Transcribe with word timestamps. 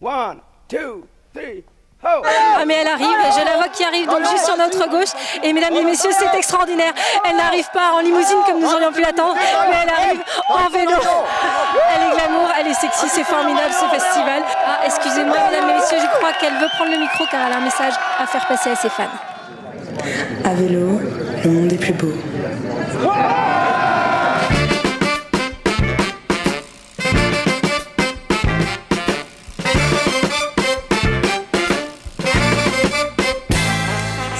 One, 0.00 0.40
two, 0.68 1.06
three. 1.32 1.64
Ah 2.04 2.64
mais 2.66 2.74
elle 2.82 2.88
arrive, 2.88 3.16
je 3.32 3.44
la 3.44 3.56
vois 3.56 3.68
qui 3.68 3.82
arrive 3.82 4.06
donc 4.06 4.20
juste 4.30 4.44
sur 4.44 4.56
notre 4.56 4.88
gauche. 4.88 5.10
Et 5.42 5.52
mesdames 5.52 5.74
et 5.74 5.82
messieurs, 5.82 6.10
c'est 6.12 6.36
extraordinaire. 6.36 6.92
Elle 7.28 7.36
n'arrive 7.36 7.68
pas 7.72 7.92
en 7.94 8.00
limousine 8.00 8.38
comme 8.46 8.60
nous 8.60 8.72
aurions 8.72 8.92
pu 8.92 9.00
l'attendre, 9.00 9.34
mais 9.34 9.76
elle 9.82 9.90
arrive 9.90 10.22
en 10.48 10.68
vélo. 10.68 10.92
Elle 10.92 12.02
est 12.02 12.14
glamour, 12.14 12.48
elle 12.60 12.68
est 12.68 12.74
sexy, 12.74 13.08
c'est 13.08 13.24
formidable 13.24 13.72
ce 13.72 13.86
festival. 13.86 14.42
Ah, 14.66 14.80
excusez-moi 14.84 15.36
mesdames 15.50 15.70
et 15.70 15.80
messieurs, 15.80 15.98
je 16.00 16.18
crois 16.18 16.32
qu'elle 16.34 16.54
veut 16.54 16.68
prendre 16.76 16.92
le 16.92 16.98
micro 16.98 17.24
car 17.30 17.46
elle 17.46 17.54
a 17.54 17.56
un 17.56 17.64
message 17.64 17.94
à 18.18 18.26
faire 18.26 18.46
passer 18.46 18.70
à 18.70 18.76
ses 18.76 18.90
fans. 18.90 19.04
À 20.44 20.54
vélo, 20.54 21.00
le 21.44 21.50
monde 21.50 21.72
est 21.72 21.78
plus 21.78 21.94
beau. 21.94 22.12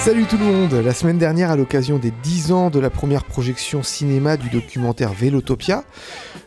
Salut 0.06 0.27
tout 0.27 0.38
le 0.38 0.45
monde. 0.45 0.73
La 0.73 0.95
semaine 0.95 1.19
dernière, 1.19 1.51
à 1.51 1.56
l'occasion 1.56 1.98
des 1.98 2.12
10 2.12 2.52
ans 2.52 2.70
de 2.70 2.78
la 2.78 2.91
première 2.91 3.24
projection 3.24 3.83
cinéma 3.83 4.37
du 4.37 4.48
documentaire 4.51 5.12
Vélotopia, 5.12 5.82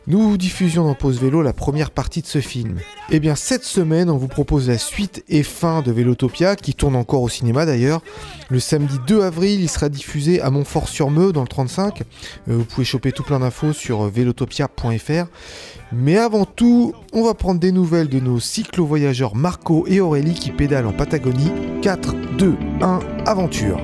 nous 0.10 0.38
diffusions 0.38 0.86
dans 0.86 0.96
Pause 0.96 1.22
Vélo 1.22 1.44
la 1.44 1.54
première 1.54 1.92
partie 1.92 2.22
de 2.22 2.28
ce 2.28 2.40
film. 2.40 2.80
Et 3.12 3.16
eh 3.16 3.20
bien 3.20 3.36
cette 3.36 3.64
semaine, 3.64 4.10
on 4.10 4.18
vous 4.18 4.28
propose 4.28 4.68
la 4.68 4.80
suite 4.80 5.24
et 5.30 5.44
fin 5.44 5.82
de 5.82 5.92
Vélotopia, 5.92 6.56
qui 6.56 6.74
tourne 6.74 6.96
encore 6.96 7.22
au 7.22 7.30
cinéma 7.30 7.66
d'ailleurs. 7.66 8.02
Le 8.50 8.60
samedi 8.60 8.98
2 9.08 9.22
avril, 9.22 9.62
il 9.62 9.70
sera 9.70 9.88
diffusé 9.88 10.42
à 10.42 10.50
Montfort-sur-Meux 10.50 11.32
dans 11.32 11.44
le 11.44 11.48
35. 11.48 12.02
Euh, 12.02 12.04
vous 12.48 12.66
pouvez 12.66 12.86
choper 12.86 13.12
tout 13.12 13.24
plein 13.24 13.40
d'infos 13.40 13.72
sur 13.72 14.04
vélotopia.fr. 14.06 15.28
Mais 15.94 16.18
avant 16.18 16.46
tout, 16.46 16.94
on 17.14 17.24
va 17.24 17.36
prendre 17.36 17.60
des 17.60 17.72
nouvelles 17.72 18.10
de 18.10 18.20
nos 18.20 18.40
cyclo-voyageurs 18.40 19.36
Marco 19.36 19.86
et 19.88 20.02
Aurélie 20.02 20.34
qui 20.34 20.52
pédalent 20.52 20.88
en 20.88 20.94
Patagonie. 20.94 21.52
4, 21.82 22.16
2, 22.38 22.58
1, 22.82 23.00
aventure 23.26 23.80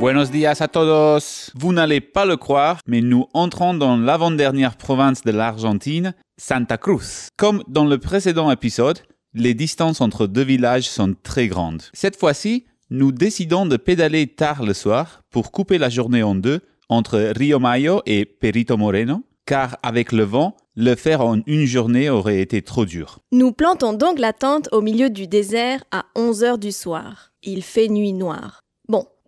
Buenos 0.00 0.30
días 0.30 0.60
a 0.60 0.68
todos. 0.68 1.50
Vous 1.54 1.72
n'allez 1.72 2.00
pas 2.00 2.26
le 2.26 2.36
croire, 2.36 2.80
mais 2.86 3.00
nous 3.00 3.26
entrons 3.32 3.74
dans 3.74 3.96
l'avant-dernière 3.96 4.76
province 4.76 5.22
de 5.22 5.30
l'Argentine, 5.30 6.14
Santa 6.36 6.76
Cruz. 6.76 7.28
Comme 7.36 7.62
dans 7.68 7.84
le 7.86 7.98
précédent 7.98 8.50
épisode, 8.50 8.98
les 9.32 9.54
distances 9.54 10.00
entre 10.00 10.26
deux 10.26 10.42
villages 10.44 10.88
sont 10.88 11.14
très 11.22 11.46
grandes. 11.48 11.82
Cette 11.92 12.18
fois-ci, 12.18 12.66
nous 12.90 13.12
décidons 13.12 13.66
de 13.66 13.76
pédaler 13.76 14.26
tard 14.26 14.62
le 14.62 14.74
soir 14.74 15.22
pour 15.30 15.52
couper 15.52 15.78
la 15.78 15.88
journée 15.88 16.22
en 16.22 16.34
deux 16.34 16.60
entre 16.88 17.32
Rio 17.34 17.58
Mayo 17.58 18.02
et 18.04 18.24
Perito 18.24 18.76
Moreno 18.76 19.22
car 19.46 19.76
avec 19.82 20.12
le 20.12 20.24
vent, 20.24 20.56
le 20.74 20.94
faire 20.94 21.20
en 21.20 21.40
une 21.46 21.66
journée 21.66 22.08
aurait 22.10 22.40
été 22.40 22.62
trop 22.62 22.84
dur. 22.84 23.20
Nous 23.32 23.52
plantons 23.52 23.92
donc 23.92 24.18
la 24.18 24.32
tente 24.32 24.68
au 24.72 24.80
milieu 24.80 25.10
du 25.10 25.26
désert 25.26 25.84
à 25.90 26.06
11 26.16 26.44
heures 26.44 26.58
du 26.58 26.72
soir. 26.72 27.32
Il 27.42 27.62
fait 27.62 27.88
nuit 27.88 28.12
noire. 28.12 28.63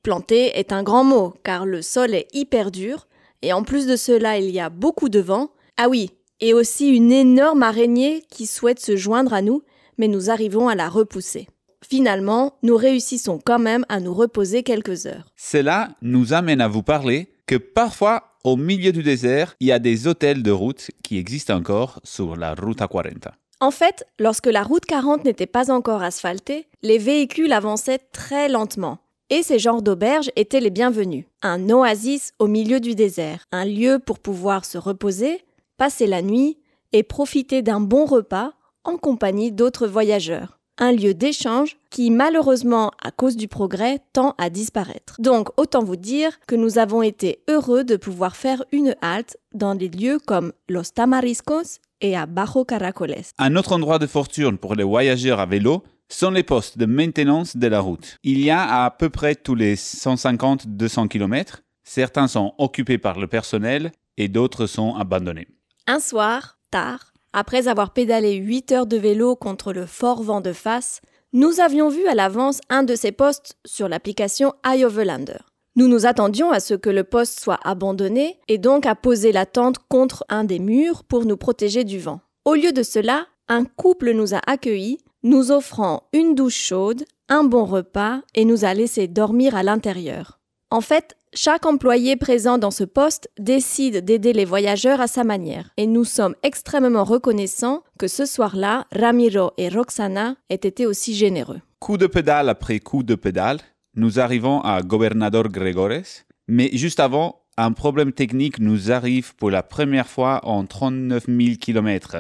Planter 0.06 0.56
est 0.56 0.70
un 0.70 0.84
grand 0.84 1.02
mot, 1.02 1.34
car 1.42 1.66
le 1.66 1.82
sol 1.82 2.14
est 2.14 2.28
hyper 2.32 2.70
dur, 2.70 3.08
et 3.42 3.52
en 3.52 3.64
plus 3.64 3.88
de 3.88 3.96
cela, 3.96 4.38
il 4.38 4.50
y 4.50 4.60
a 4.60 4.70
beaucoup 4.70 5.08
de 5.08 5.18
vent. 5.18 5.50
Ah 5.76 5.88
oui, 5.88 6.12
et 6.38 6.54
aussi 6.54 6.90
une 6.90 7.10
énorme 7.10 7.64
araignée 7.64 8.22
qui 8.30 8.46
souhaite 8.46 8.78
se 8.78 8.94
joindre 8.94 9.34
à 9.34 9.42
nous, 9.42 9.64
mais 9.98 10.06
nous 10.06 10.30
arrivons 10.30 10.68
à 10.68 10.76
la 10.76 10.88
repousser. 10.88 11.48
Finalement, 11.84 12.54
nous 12.62 12.76
réussissons 12.76 13.40
quand 13.44 13.58
même 13.58 13.84
à 13.88 13.98
nous 13.98 14.14
reposer 14.14 14.62
quelques 14.62 15.06
heures. 15.06 15.26
Cela 15.34 15.88
nous 16.02 16.32
amène 16.34 16.60
à 16.60 16.68
vous 16.68 16.84
parler 16.84 17.32
que 17.48 17.56
parfois 17.56 18.36
au 18.44 18.56
milieu 18.56 18.92
du 18.92 19.02
désert, 19.02 19.56
il 19.58 19.66
y 19.66 19.72
a 19.72 19.80
des 19.80 20.06
hôtels 20.06 20.44
de 20.44 20.52
route 20.52 20.88
qui 21.02 21.18
existent 21.18 21.56
encore 21.56 21.98
sur 22.04 22.36
la 22.36 22.54
Ruta 22.54 22.86
40. 22.86 23.26
En 23.58 23.72
fait, 23.72 24.06
lorsque 24.20 24.46
la 24.46 24.62
route 24.62 24.84
40 24.84 25.24
n'était 25.24 25.46
pas 25.46 25.72
encore 25.72 26.04
asphaltée, 26.04 26.68
les 26.82 26.98
véhicules 26.98 27.52
avançaient 27.52 27.98
très 28.12 28.48
lentement. 28.48 29.00
Et 29.30 29.42
ces 29.42 29.58
genres 29.58 29.82
d'auberges 29.82 30.30
étaient 30.36 30.60
les 30.60 30.70
bienvenus. 30.70 31.24
Un 31.42 31.68
oasis 31.70 32.32
au 32.38 32.46
milieu 32.46 32.80
du 32.80 32.94
désert, 32.94 33.44
un 33.52 33.64
lieu 33.64 33.98
pour 33.98 34.18
pouvoir 34.18 34.64
se 34.64 34.78
reposer, 34.78 35.44
passer 35.76 36.06
la 36.06 36.22
nuit 36.22 36.58
et 36.92 37.02
profiter 37.02 37.62
d'un 37.62 37.80
bon 37.80 38.04
repas 38.04 38.52
en 38.84 38.96
compagnie 38.96 39.50
d'autres 39.50 39.88
voyageurs 39.88 40.56
un 40.78 40.92
lieu 40.92 41.14
d'échange 41.14 41.76
qui 41.90 42.10
malheureusement 42.10 42.92
à 43.02 43.10
cause 43.10 43.36
du 43.36 43.48
progrès 43.48 44.00
tend 44.12 44.34
à 44.38 44.50
disparaître. 44.50 45.16
Donc 45.18 45.48
autant 45.56 45.82
vous 45.82 45.96
dire 45.96 46.38
que 46.46 46.54
nous 46.54 46.78
avons 46.78 47.02
été 47.02 47.40
heureux 47.48 47.84
de 47.84 47.96
pouvoir 47.96 48.36
faire 48.36 48.64
une 48.72 48.94
halte 49.00 49.36
dans 49.54 49.74
des 49.74 49.88
lieux 49.88 50.18
comme 50.24 50.52
Los 50.68 50.92
Tamariscos 50.94 51.80
et 52.02 52.16
à 52.16 52.26
Bajo 52.26 52.64
Caracoles. 52.64 53.22
Un 53.38 53.56
autre 53.56 53.72
endroit 53.72 53.98
de 53.98 54.06
fortune 54.06 54.58
pour 54.58 54.74
les 54.74 54.84
voyageurs 54.84 55.40
à 55.40 55.46
vélo 55.46 55.82
sont 56.08 56.30
les 56.30 56.42
postes 56.42 56.78
de 56.78 56.86
maintenance 56.86 57.56
de 57.56 57.66
la 57.66 57.80
route. 57.80 58.18
Il 58.22 58.40
y 58.40 58.50
a 58.50 58.84
à 58.84 58.90
peu 58.90 59.10
près 59.10 59.34
tous 59.34 59.54
les 59.54 59.76
150-200 59.76 61.08
km. 61.08 61.62
Certains 61.84 62.28
sont 62.28 62.54
occupés 62.58 62.98
par 62.98 63.18
le 63.18 63.26
personnel 63.26 63.92
et 64.16 64.28
d'autres 64.28 64.66
sont 64.66 64.94
abandonnés. 64.94 65.48
Un 65.86 66.00
soir, 66.00 66.58
tard, 66.70 67.12
après 67.32 67.68
avoir 67.68 67.92
pédalé 67.92 68.34
8 68.34 68.72
heures 68.72 68.86
de 68.86 68.96
vélo 68.96 69.36
contre 69.36 69.72
le 69.72 69.86
fort 69.86 70.22
vent 70.22 70.40
de 70.40 70.52
face, 70.52 71.00
nous 71.32 71.60
avions 71.60 71.88
vu 71.88 72.06
à 72.06 72.14
l'avance 72.14 72.60
un 72.70 72.82
de 72.82 72.94
ces 72.94 73.12
postes 73.12 73.58
sur 73.66 73.88
l'application 73.88 74.54
iOverlander. 74.64 75.38
Nous 75.74 75.88
nous 75.88 76.06
attendions 76.06 76.50
à 76.50 76.60
ce 76.60 76.72
que 76.72 76.88
le 76.88 77.04
poste 77.04 77.38
soit 77.38 77.60
abandonné 77.62 78.38
et 78.48 78.56
donc 78.56 78.86
à 78.86 78.94
poser 78.94 79.32
la 79.32 79.44
tente 79.44 79.76
contre 79.88 80.24
un 80.30 80.44
des 80.44 80.58
murs 80.58 81.04
pour 81.04 81.26
nous 81.26 81.36
protéger 81.36 81.84
du 81.84 81.98
vent. 81.98 82.20
Au 82.46 82.54
lieu 82.54 82.72
de 82.72 82.82
cela, 82.82 83.26
un 83.48 83.64
couple 83.64 84.12
nous 84.12 84.34
a 84.34 84.40
accueillis, 84.46 84.98
nous 85.26 85.50
offrant 85.50 86.04
une 86.12 86.36
douche 86.36 86.54
chaude, 86.56 87.04
un 87.28 87.42
bon 87.42 87.64
repas 87.64 88.20
et 88.36 88.44
nous 88.44 88.64
a 88.64 88.72
laissé 88.74 89.08
dormir 89.08 89.56
à 89.56 89.64
l'intérieur. 89.64 90.38
En 90.70 90.80
fait, 90.80 91.16
chaque 91.34 91.66
employé 91.66 92.14
présent 92.14 92.58
dans 92.58 92.70
ce 92.70 92.84
poste 92.84 93.28
décide 93.36 94.04
d'aider 94.04 94.32
les 94.32 94.44
voyageurs 94.44 95.00
à 95.00 95.08
sa 95.08 95.24
manière 95.24 95.70
et 95.76 95.88
nous 95.88 96.04
sommes 96.04 96.36
extrêmement 96.44 97.02
reconnaissants 97.02 97.82
que 97.98 98.06
ce 98.06 98.24
soir-là, 98.24 98.86
Ramiro 98.92 99.50
et 99.58 99.68
Roxana 99.68 100.36
aient 100.48 100.54
été 100.54 100.86
aussi 100.86 101.16
généreux. 101.16 101.60
Coup 101.80 101.98
de 101.98 102.06
pédale 102.06 102.48
après 102.48 102.78
coup 102.78 103.02
de 103.02 103.16
pédale, 103.16 103.58
nous 103.96 104.20
arrivons 104.20 104.60
à 104.60 104.80
Gobernador 104.82 105.48
Gregores, 105.48 106.22
mais 106.46 106.70
juste 106.72 107.00
avant, 107.00 107.40
un 107.56 107.72
problème 107.72 108.12
technique 108.12 108.60
nous 108.60 108.92
arrive 108.92 109.34
pour 109.34 109.50
la 109.50 109.64
première 109.64 110.06
fois 110.06 110.40
en 110.44 110.64
39 110.66 111.24
000 111.26 111.56
km. 111.60 112.18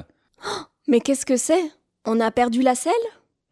mais 0.88 0.98
qu'est-ce 0.98 1.24
que 1.24 1.36
c'est? 1.36 1.70
On 2.06 2.20
a 2.20 2.30
perdu 2.30 2.62
la 2.62 2.76
selle? 2.76 2.92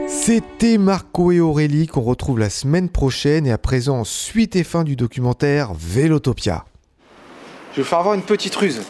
C'était 0.08 0.78
Marco 0.78 1.32
et 1.32 1.40
Aurélie 1.40 1.88
qu'on 1.88 2.02
retrouve 2.02 2.38
la 2.38 2.48
semaine 2.48 2.88
prochaine 2.88 3.48
et 3.48 3.52
à 3.52 3.58
présent 3.58 4.04
suite 4.04 4.54
et 4.54 4.62
fin 4.62 4.84
du 4.84 4.94
documentaire 4.94 5.72
Vélotopia. 5.74 6.66
Je 7.72 7.78
vais 7.78 7.82
vous 7.82 7.88
faire 7.88 7.98
avoir 7.98 8.14
une 8.14 8.22
petite 8.22 8.54
ruse. 8.54 8.80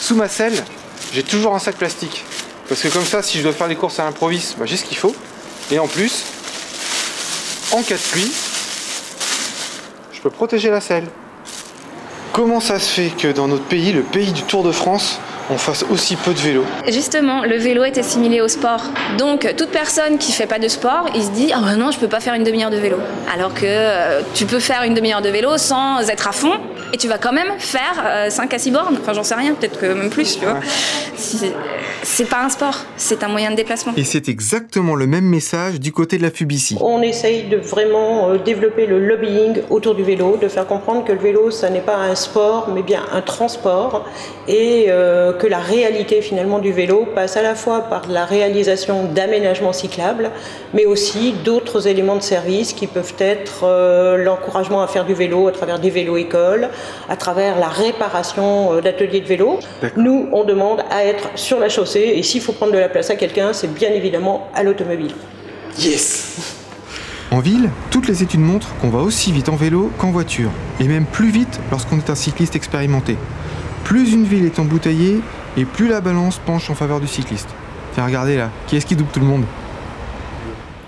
Sous 0.00 0.16
ma 0.16 0.26
selle, 0.26 0.64
j'ai 1.12 1.22
toujours 1.22 1.54
un 1.54 1.60
sac 1.60 1.76
plastique. 1.76 2.24
Parce 2.68 2.82
que 2.82 2.88
comme 2.88 3.04
ça, 3.04 3.22
si 3.22 3.38
je 3.38 3.44
dois 3.44 3.52
faire 3.52 3.68
les 3.68 3.76
courses 3.76 4.00
à 4.00 4.04
l'improviste, 4.04 4.58
bah, 4.58 4.66
j'ai 4.66 4.76
ce 4.76 4.84
qu'il 4.84 4.96
faut. 4.96 5.14
Et 5.70 5.78
en 5.78 5.86
plus, 5.86 6.24
en 7.72 7.82
cas 7.82 7.96
de 7.96 8.10
pluie, 8.10 8.32
je 10.12 10.20
peux 10.20 10.30
protéger 10.30 10.70
la 10.70 10.80
selle. 10.80 11.06
Comment 12.32 12.60
ça 12.60 12.78
se 12.78 12.88
fait 12.88 13.10
que 13.10 13.28
dans 13.28 13.48
notre 13.48 13.64
pays, 13.64 13.92
le 13.92 14.02
pays 14.02 14.32
du 14.32 14.42
Tour 14.42 14.62
de 14.62 14.72
France, 14.72 15.20
on 15.50 15.56
fasse 15.58 15.84
aussi 15.90 16.16
peu 16.16 16.32
de 16.32 16.38
vélo. 16.38 16.64
Justement, 16.88 17.42
le 17.44 17.56
vélo 17.56 17.84
est 17.84 17.98
assimilé 17.98 18.40
au 18.40 18.48
sport. 18.48 18.82
Donc, 19.16 19.54
toute 19.56 19.70
personne 19.70 20.18
qui 20.18 20.32
fait 20.32 20.46
pas 20.46 20.58
de 20.58 20.68
sport, 20.68 21.06
il 21.14 21.22
se 21.22 21.30
dit 21.30 21.52
Ah 21.54 21.60
ben 21.60 21.76
non, 21.76 21.90
je 21.90 21.98
peux 21.98 22.08
pas 22.08 22.20
faire 22.20 22.34
une 22.34 22.44
demi-heure 22.44 22.70
de 22.70 22.76
vélo. 22.76 22.98
Alors 23.32 23.54
que 23.54 23.64
euh, 23.64 24.20
tu 24.34 24.46
peux 24.46 24.60
faire 24.60 24.82
une 24.82 24.94
demi-heure 24.94 25.22
de 25.22 25.28
vélo 25.28 25.56
sans 25.56 26.08
être 26.08 26.28
à 26.28 26.32
fond 26.32 26.54
et 26.92 26.96
tu 26.96 27.08
vas 27.08 27.18
quand 27.18 27.32
même 27.32 27.52
faire 27.58 28.30
5 28.30 28.54
à 28.54 28.58
6 28.58 28.70
bornes. 28.70 28.98
Enfin, 29.00 29.12
j'en 29.12 29.24
sais 29.24 29.34
rien, 29.34 29.54
peut-être 29.54 29.78
que 29.78 29.86
même 29.86 30.10
plus, 30.10 30.38
tu 30.38 30.44
vois. 30.44 30.60
C'est 32.02 32.24
pas 32.24 32.44
un 32.44 32.48
sport, 32.48 32.84
c'est 32.96 33.22
un 33.22 33.28
moyen 33.28 33.50
de 33.50 33.56
déplacement. 33.56 33.92
Et 33.96 34.04
c'est 34.04 34.28
exactement 34.28 34.94
le 34.94 35.06
même 35.06 35.24
message 35.24 35.80
du 35.80 35.92
côté 35.92 36.16
de 36.16 36.22
la 36.22 36.30
Fubici. 36.30 36.76
On 36.80 37.02
essaye 37.02 37.44
de 37.44 37.56
vraiment 37.56 38.30
euh, 38.30 38.38
développer 38.38 38.86
le 38.86 39.04
lobbying 39.04 39.58
autour 39.68 39.94
du 39.94 40.02
vélo, 40.02 40.38
de 40.40 40.48
faire 40.48 40.66
comprendre 40.66 41.04
que 41.04 41.12
le 41.12 41.18
vélo, 41.18 41.50
ça 41.50 41.70
n'est 41.70 41.80
pas 41.80 41.96
un 41.96 42.14
sport, 42.14 42.70
mais 42.72 42.82
bien 42.82 43.02
un 43.12 43.20
transport, 43.20 44.06
et 44.46 44.86
euh, 44.88 45.32
que 45.38 45.46
la 45.46 45.58
réalité 45.58 46.20
finalement 46.20 46.58
du 46.58 46.72
vélo 46.72 47.06
passe 47.14 47.36
à 47.36 47.42
la 47.42 47.54
fois 47.54 47.82
par 47.82 48.08
la 48.08 48.24
réalisation 48.24 49.04
d'aménagements 49.04 49.72
cyclables, 49.72 50.30
mais 50.74 50.84
aussi 50.84 51.32
d'autres 51.44 51.86
éléments 51.86 52.16
de 52.16 52.22
service 52.22 52.72
qui 52.72 52.86
peuvent 52.86 53.14
être 53.18 53.64
euh, 53.64 54.16
l'encouragement 54.16 54.82
à 54.82 54.88
faire 54.88 55.04
du 55.04 55.14
vélo 55.14 55.48
à 55.48 55.52
travers 55.52 55.78
des 55.78 55.90
vélos-écoles, 55.90 56.68
à 57.08 57.16
travers 57.16 57.58
la 57.58 57.68
réparation 57.68 58.80
d'ateliers 58.80 59.20
de 59.20 59.26
vélo. 59.26 59.58
Nous, 59.96 60.28
on 60.32 60.44
demande 60.44 60.82
à 60.90 61.04
être 61.04 61.30
sur 61.36 61.58
la 61.58 61.68
chaussée, 61.68 62.12
et 62.16 62.22
s'il 62.22 62.40
faut 62.40 62.52
prendre 62.52 62.72
de 62.72 62.78
la 62.78 62.88
place 62.88 63.10
à 63.10 63.16
quelqu'un, 63.16 63.52
c'est 63.52 63.72
bien 63.72 63.90
évidemment 63.90 64.48
à 64.54 64.62
l'automobile. 64.62 65.14
Yes 65.78 66.56
En 67.30 67.40
ville, 67.40 67.68
toutes 67.90 68.08
les 68.08 68.22
études 68.22 68.40
montrent 68.40 68.74
qu'on 68.80 68.88
va 68.88 69.00
aussi 69.00 69.32
vite 69.32 69.50
en 69.50 69.56
vélo 69.56 69.90
qu'en 69.98 70.10
voiture, 70.10 70.50
et 70.80 70.84
même 70.84 71.04
plus 71.04 71.30
vite 71.30 71.60
lorsqu'on 71.70 71.98
est 71.98 72.08
un 72.08 72.14
cycliste 72.14 72.56
expérimenté. 72.56 73.18
Plus 73.88 74.12
une 74.12 74.24
ville 74.24 74.44
est 74.44 74.58
embouteillée, 74.58 75.22
et 75.56 75.64
plus 75.64 75.88
la 75.88 76.02
balance 76.02 76.38
penche 76.44 76.68
en 76.68 76.74
faveur 76.74 77.00
du 77.00 77.06
cycliste. 77.06 77.48
Tiens, 77.94 78.04
regardez 78.04 78.36
là, 78.36 78.50
qui 78.66 78.76
est-ce 78.76 78.84
qui 78.84 78.94
double 78.94 79.08
tout 79.10 79.20
le 79.20 79.24
monde? 79.24 79.44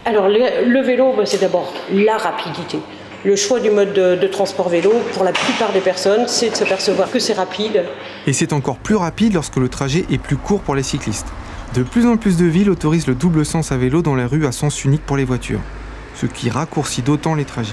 Alors, 0.04 0.28
le, 0.28 0.82
vélo, 0.82 1.14
bah, 1.16 1.24
c'est 1.24 1.40
d'abord 1.40 1.72
la 1.90 2.18
rapidité. 2.18 2.78
Le 3.24 3.36
choix 3.36 3.58
du 3.58 3.70
mode 3.70 3.94
de, 3.94 4.16
de, 4.16 4.26
transport 4.26 4.68
vélo, 4.68 4.92
pour 5.14 5.24
la 5.24 5.32
plupart 5.32 5.72
des 5.72 5.80
personnes, 5.80 6.24
c'est 6.26 6.50
de 6.50 6.54
s'apercevoir 6.54 7.10
que 7.10 7.18
c'est 7.18 7.32
rapide. 7.32 7.86
Et 8.26 8.34
c'est 8.34 8.52
encore 8.52 8.76
plus 8.76 8.96
rapide 8.96 9.32
lorsque 9.32 9.56
le 9.56 9.70
trajet 9.70 10.04
est 10.10 10.18
plus 10.18 10.36
court 10.36 10.60
pour 10.60 10.74
les 10.74 10.82
cyclistes. 10.82 11.28
De 11.74 11.82
plus 11.82 12.04
en 12.04 12.18
plus 12.18 12.36
de 12.36 12.44
villes 12.44 12.68
autorisent 12.68 13.06
le 13.06 13.14
double 13.14 13.46
sens 13.46 13.72
à 13.72 13.78
vélo 13.78 14.02
dans 14.02 14.14
les 14.14 14.26
rues 14.26 14.44
à 14.44 14.52
sens 14.52 14.84
unique 14.84 15.06
pour 15.06 15.16
les 15.16 15.24
voitures, 15.24 15.60
ce 16.16 16.26
qui 16.26 16.50
raccourcit 16.50 17.00
d'autant 17.00 17.34
les 17.34 17.46
trajets. 17.46 17.72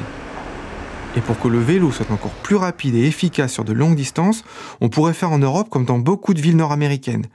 Et 1.17 1.21
pour 1.21 1.39
que 1.39 1.47
le 1.47 1.57
vélo 1.57 1.91
soit 1.91 2.11
encore 2.11 2.35
plus 2.43 2.57
rapide 2.57 2.93
et 2.93 3.07
efficace 3.07 3.51
sur 3.51 3.63
de 3.63 3.73
longues 3.73 3.95
distances, 3.95 4.43
on 4.81 4.89
pourrait 4.89 5.15
faire 5.15 5.31
en 5.31 5.39
Europe 5.39 5.67
comme 5.67 5.83
dans 5.83 5.97
beaucoup 5.97 6.35
de 6.35 6.39
villes 6.39 6.55
nord-américaines. 6.55 7.25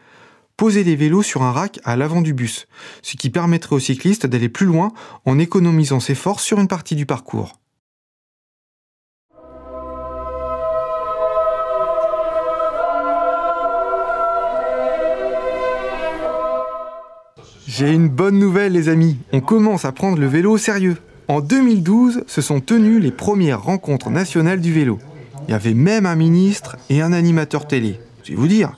Poser 0.57 0.85
des 0.85 0.95
vélos 0.95 1.25
sur 1.25 1.43
un 1.43 1.51
rack 1.51 1.81
à 1.83 1.97
l'avant 1.97 2.21
du 2.21 2.33
bus, 2.33 2.69
ce 3.03 3.17
qui 3.17 3.29
permettrait 3.29 3.75
aux 3.75 3.81
cyclistes 3.81 4.25
d'aller 4.25 4.49
plus 4.49 4.67
loin 4.67 4.93
en 5.25 5.37
économisant 5.41 5.99
ses 5.99 6.15
forces 6.15 6.45
sur 6.45 6.61
une 6.61 6.69
partie 6.69 6.95
du 6.95 7.07
parcours. 7.07 7.59
J'ai 17.67 17.91
une 17.91 18.09
bonne 18.09 18.39
nouvelle 18.39 18.75
les 18.75 18.89
amis, 18.89 19.19
on 19.33 19.41
commence 19.41 19.85
à 19.85 19.91
prendre 19.91 20.19
le 20.19 20.29
vélo 20.29 20.53
au 20.53 20.59
sérieux. 20.59 20.99
En 21.33 21.41
2012, 21.41 22.25
se 22.27 22.43
sont 22.43 22.61
tenues 22.61 23.01
les 23.01 23.11
premières 23.11 23.63
rencontres 23.63 24.11
nationales 24.11 24.61
du 24.61 24.71
vélo. 24.71 24.99
Il 25.49 25.53
y 25.53 25.55
avait 25.55 25.73
même 25.73 26.05
un 26.05 26.15
ministre 26.15 26.77
et 26.91 27.01
un 27.01 27.15
animateur 27.15 27.67
télé. 27.67 27.99
Je 28.23 28.33
vais 28.33 28.37
vous 28.37 28.49
dire. 28.49 28.73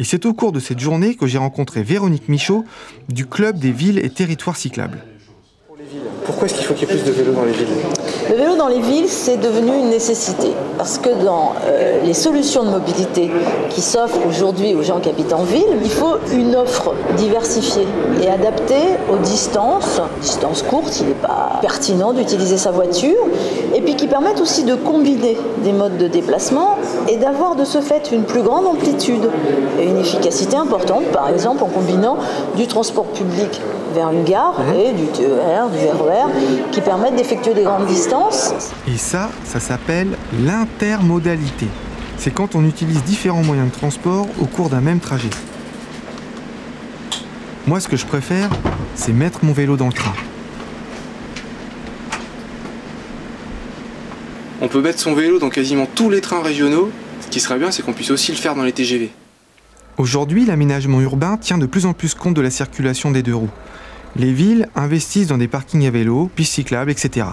Et 0.00 0.04
c'est 0.04 0.26
au 0.26 0.34
cours 0.34 0.50
de 0.50 0.58
cette 0.58 0.80
journée 0.80 1.14
que 1.14 1.28
j'ai 1.28 1.38
rencontré 1.38 1.84
Véronique 1.84 2.28
Michaud 2.28 2.64
du 3.08 3.26
Club 3.26 3.60
des 3.60 3.70
villes 3.70 4.00
et 4.00 4.10
territoires 4.10 4.56
cyclables. 4.56 5.04
Pourquoi 6.28 6.46
est-ce 6.46 6.56
qu'il 6.56 6.66
faut 6.66 6.74
qu'il 6.74 6.86
y 6.86 6.92
ait 6.92 6.94
plus 6.94 7.04
de 7.06 7.10
vélos 7.10 7.32
dans 7.32 7.44
les 7.44 7.52
villes? 7.52 7.68
Le 8.28 8.36
vélo 8.36 8.54
dans 8.54 8.68
les 8.68 8.80
villes, 8.80 9.08
c'est 9.08 9.38
devenu 9.38 9.74
une 9.74 9.88
nécessité. 9.88 10.48
Parce 10.76 10.98
que 10.98 11.08
dans 11.24 11.54
euh, 11.64 12.02
les 12.04 12.12
solutions 12.12 12.64
de 12.64 12.68
mobilité 12.68 13.30
qui 13.70 13.80
s'offrent 13.80 14.26
aujourd'hui 14.28 14.74
aux 14.74 14.82
gens 14.82 15.00
qui 15.00 15.08
habitent 15.08 15.32
en 15.32 15.44
ville, 15.44 15.64
il 15.82 15.90
faut 15.90 16.18
une 16.34 16.54
offre 16.54 16.92
diversifiée 17.16 17.88
et 18.22 18.28
adaptée 18.28 18.98
aux 19.10 19.16
distances. 19.16 20.02
Distances 20.20 20.60
courtes, 20.60 21.00
il 21.00 21.06
n'est 21.06 21.14
pas 21.14 21.60
pertinent 21.62 22.12
d'utiliser 22.12 22.58
sa 22.58 22.72
voiture. 22.72 23.16
Et 23.74 23.80
puis 23.80 23.96
qui 23.96 24.06
permettent 24.06 24.42
aussi 24.42 24.64
de 24.64 24.74
combiner 24.74 25.38
des 25.64 25.72
modes 25.72 25.96
de 25.96 26.08
déplacement 26.08 26.76
et 27.08 27.16
d'avoir 27.16 27.56
de 27.56 27.64
ce 27.64 27.80
fait 27.80 28.10
une 28.12 28.24
plus 28.24 28.42
grande 28.42 28.66
amplitude 28.66 29.30
et 29.80 29.84
une 29.84 29.96
efficacité 29.96 30.58
importante, 30.58 31.04
par 31.04 31.30
exemple 31.30 31.64
en 31.64 31.68
combinant 31.68 32.18
du 32.54 32.66
transport 32.66 33.06
public 33.06 33.62
vers 33.94 34.10
une 34.10 34.24
gare 34.24 34.56
et 34.76 34.92
du 34.92 35.06
TER, 35.06 35.68
du 35.70 35.78
RER, 35.78 36.17
qui 36.72 36.80
permettent 36.80 37.16
d'effectuer 37.16 37.54
des 37.54 37.62
grandes 37.62 37.86
distances. 37.86 38.54
Et 38.86 38.96
ça, 38.96 39.30
ça 39.44 39.60
s'appelle 39.60 40.16
l'intermodalité. 40.44 41.66
C'est 42.16 42.32
quand 42.32 42.54
on 42.54 42.64
utilise 42.64 43.02
différents 43.04 43.42
moyens 43.44 43.70
de 43.70 43.74
transport 43.74 44.26
au 44.40 44.46
cours 44.46 44.70
d'un 44.70 44.80
même 44.80 45.00
trajet. 45.00 45.30
Moi, 47.66 47.80
ce 47.80 47.88
que 47.88 47.96
je 47.96 48.06
préfère, 48.06 48.50
c'est 48.94 49.12
mettre 49.12 49.44
mon 49.44 49.52
vélo 49.52 49.76
dans 49.76 49.86
le 49.86 49.92
train. 49.92 50.14
On 54.60 54.68
peut 54.68 54.80
mettre 54.80 54.98
son 54.98 55.14
vélo 55.14 55.38
dans 55.38 55.50
quasiment 55.50 55.86
tous 55.94 56.10
les 56.10 56.20
trains 56.20 56.42
régionaux. 56.42 56.90
Ce 57.20 57.28
qui 57.28 57.40
serait 57.40 57.58
bien, 57.58 57.70
c'est 57.70 57.82
qu'on 57.82 57.92
puisse 57.92 58.10
aussi 58.10 58.32
le 58.32 58.38
faire 58.38 58.54
dans 58.54 58.64
les 58.64 58.72
TGV. 58.72 59.10
Aujourd'hui, 59.98 60.44
l'aménagement 60.46 61.00
urbain 61.00 61.36
tient 61.36 61.58
de 61.58 61.66
plus 61.66 61.86
en 61.86 61.92
plus 61.92 62.14
compte 62.14 62.34
de 62.34 62.40
la 62.40 62.50
circulation 62.50 63.10
des 63.10 63.22
deux 63.22 63.34
roues. 63.34 63.50
Les 64.16 64.32
villes 64.32 64.68
investissent 64.74 65.28
dans 65.28 65.38
des 65.38 65.48
parkings 65.48 65.86
à 65.86 65.90
vélo, 65.90 66.30
pistes 66.34 66.54
cyclables, 66.54 66.90
etc. 66.90 67.26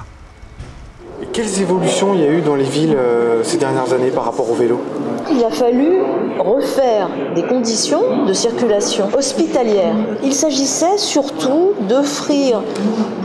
Quelles 1.35 1.61
évolutions 1.61 2.13
il 2.13 2.21
y 2.21 2.23
a 2.23 2.29
eu 2.29 2.39
dans 2.39 2.55
les 2.55 2.63
villes 2.63 2.95
euh, 2.97 3.43
ces 3.43 3.57
dernières 3.57 3.91
années 3.91 4.09
par 4.09 4.23
rapport 4.23 4.49
au 4.49 4.53
vélo? 4.53 4.79
Il 5.29 5.43
a 5.43 5.49
fallu 5.49 5.97
refaire 6.39 7.09
des 7.35 7.43
conditions 7.43 8.25
de 8.25 8.31
circulation 8.31 9.09
hospitalière. 9.17 9.95
Il 10.23 10.33
s'agissait 10.33 10.97
surtout 10.97 11.73
d'offrir 11.89 12.61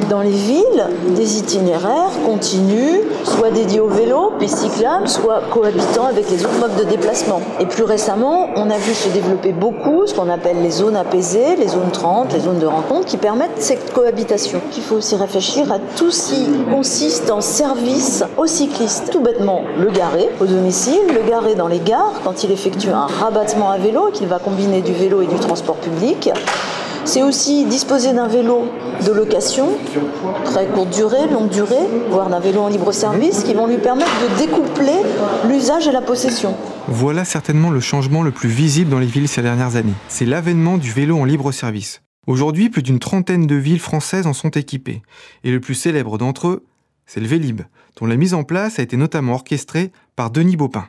dans 0.08 0.22
les 0.22 0.30
villes 0.30 0.88
des 1.14 1.38
itinéraires 1.38 2.10
continus, 2.26 3.00
soit 3.22 3.50
dédiés 3.50 3.78
au 3.78 3.88
vélo, 3.88 4.32
pistes 4.40 4.58
cyclables, 4.58 5.08
soit 5.08 5.42
cohabitant 5.50 6.06
avec 6.06 6.28
les 6.30 6.44
autres 6.44 6.58
modes 6.58 6.76
de 6.76 6.84
déplacement. 6.84 7.40
Et 7.60 7.66
plus 7.66 7.84
récemment, 7.84 8.48
on 8.56 8.70
a 8.70 8.78
vu 8.78 8.92
se 8.92 9.08
développer 9.10 9.52
beaucoup 9.52 10.06
ce 10.06 10.14
qu'on 10.14 10.28
appelle 10.28 10.62
les 10.62 10.70
zones 10.70 10.96
apaisées, 10.96 11.54
les 11.56 11.68
zones 11.68 11.90
30, 11.92 12.32
les 12.32 12.40
zones 12.40 12.58
de 12.58 12.66
rencontre, 12.66 13.06
qui 13.06 13.18
permettent 13.18 13.60
cette 13.60 13.92
cohabitation. 13.92 14.60
Il 14.76 14.82
faut 14.82 14.96
aussi 14.96 15.14
réfléchir 15.14 15.70
à 15.70 15.78
tout 15.96 16.10
ce 16.10 16.32
qui 16.32 16.46
consiste 16.72 17.30
en 17.30 17.40
service 17.40 17.99
aux 18.36 18.46
cyclistes. 18.46 19.10
Tout 19.12 19.20
bêtement, 19.20 19.62
le 19.78 19.90
garer 19.90 20.28
au 20.40 20.46
domicile, 20.46 21.00
le 21.08 21.28
garer 21.28 21.54
dans 21.54 21.68
les 21.68 21.80
quand 22.24 22.44
il 22.44 22.52
effectue 22.52 22.90
un 22.90 23.06
rabattement 23.06 23.70
à 23.70 23.78
vélo 23.78 24.10
qu'il 24.12 24.28
va 24.28 24.38
combiner 24.38 24.80
du 24.80 24.92
vélo 24.92 25.22
et 25.22 25.26
du 25.26 25.36
transport 25.36 25.76
public. 25.76 26.30
C'est 27.04 27.22
aussi 27.22 27.64
disposer 27.64 28.12
d'un 28.12 28.28
vélo 28.28 28.66
de 29.04 29.12
location, 29.12 29.70
très 30.44 30.66
courte 30.66 30.90
durée, 30.90 31.26
longue 31.32 31.48
durée, 31.48 31.88
voire 32.10 32.28
d'un 32.28 32.38
vélo 32.38 32.60
en 32.60 32.68
libre 32.68 32.92
service, 32.92 33.42
qui 33.42 33.54
vont 33.54 33.66
lui 33.66 33.78
permettre 33.78 34.12
de 34.22 34.38
découpler 34.38 35.00
l'usage 35.48 35.88
et 35.88 35.92
la 35.92 36.02
possession. 36.02 36.54
Voilà 36.86 37.24
certainement 37.24 37.70
le 37.70 37.80
changement 37.80 38.22
le 38.22 38.30
plus 38.30 38.50
visible 38.50 38.90
dans 38.90 38.98
les 38.98 39.06
villes 39.06 39.28
ces 39.28 39.42
dernières 39.42 39.76
années. 39.76 39.94
C'est 40.08 40.26
l'avènement 40.26 40.76
du 40.76 40.92
vélo 40.92 41.18
en 41.18 41.24
libre 41.24 41.50
service. 41.52 42.02
Aujourd'hui, 42.26 42.68
plus 42.68 42.82
d'une 42.82 42.98
trentaine 42.98 43.46
de 43.46 43.56
villes 43.56 43.80
françaises 43.80 44.26
en 44.26 44.34
sont 44.34 44.50
équipées. 44.50 45.02
Et 45.42 45.50
le 45.50 45.58
plus 45.58 45.74
célèbre 45.74 46.18
d'entre 46.18 46.48
eux, 46.48 46.64
c'est 47.06 47.20
le 47.20 47.26
Vélib, 47.26 47.62
la 48.06 48.16
mise 48.16 48.34
en 48.34 48.44
place 48.44 48.78
a 48.78 48.82
été 48.82 48.96
notamment 48.96 49.34
orchestrée 49.34 49.92
par 50.16 50.30
Denis 50.30 50.56
Baupin. 50.56 50.86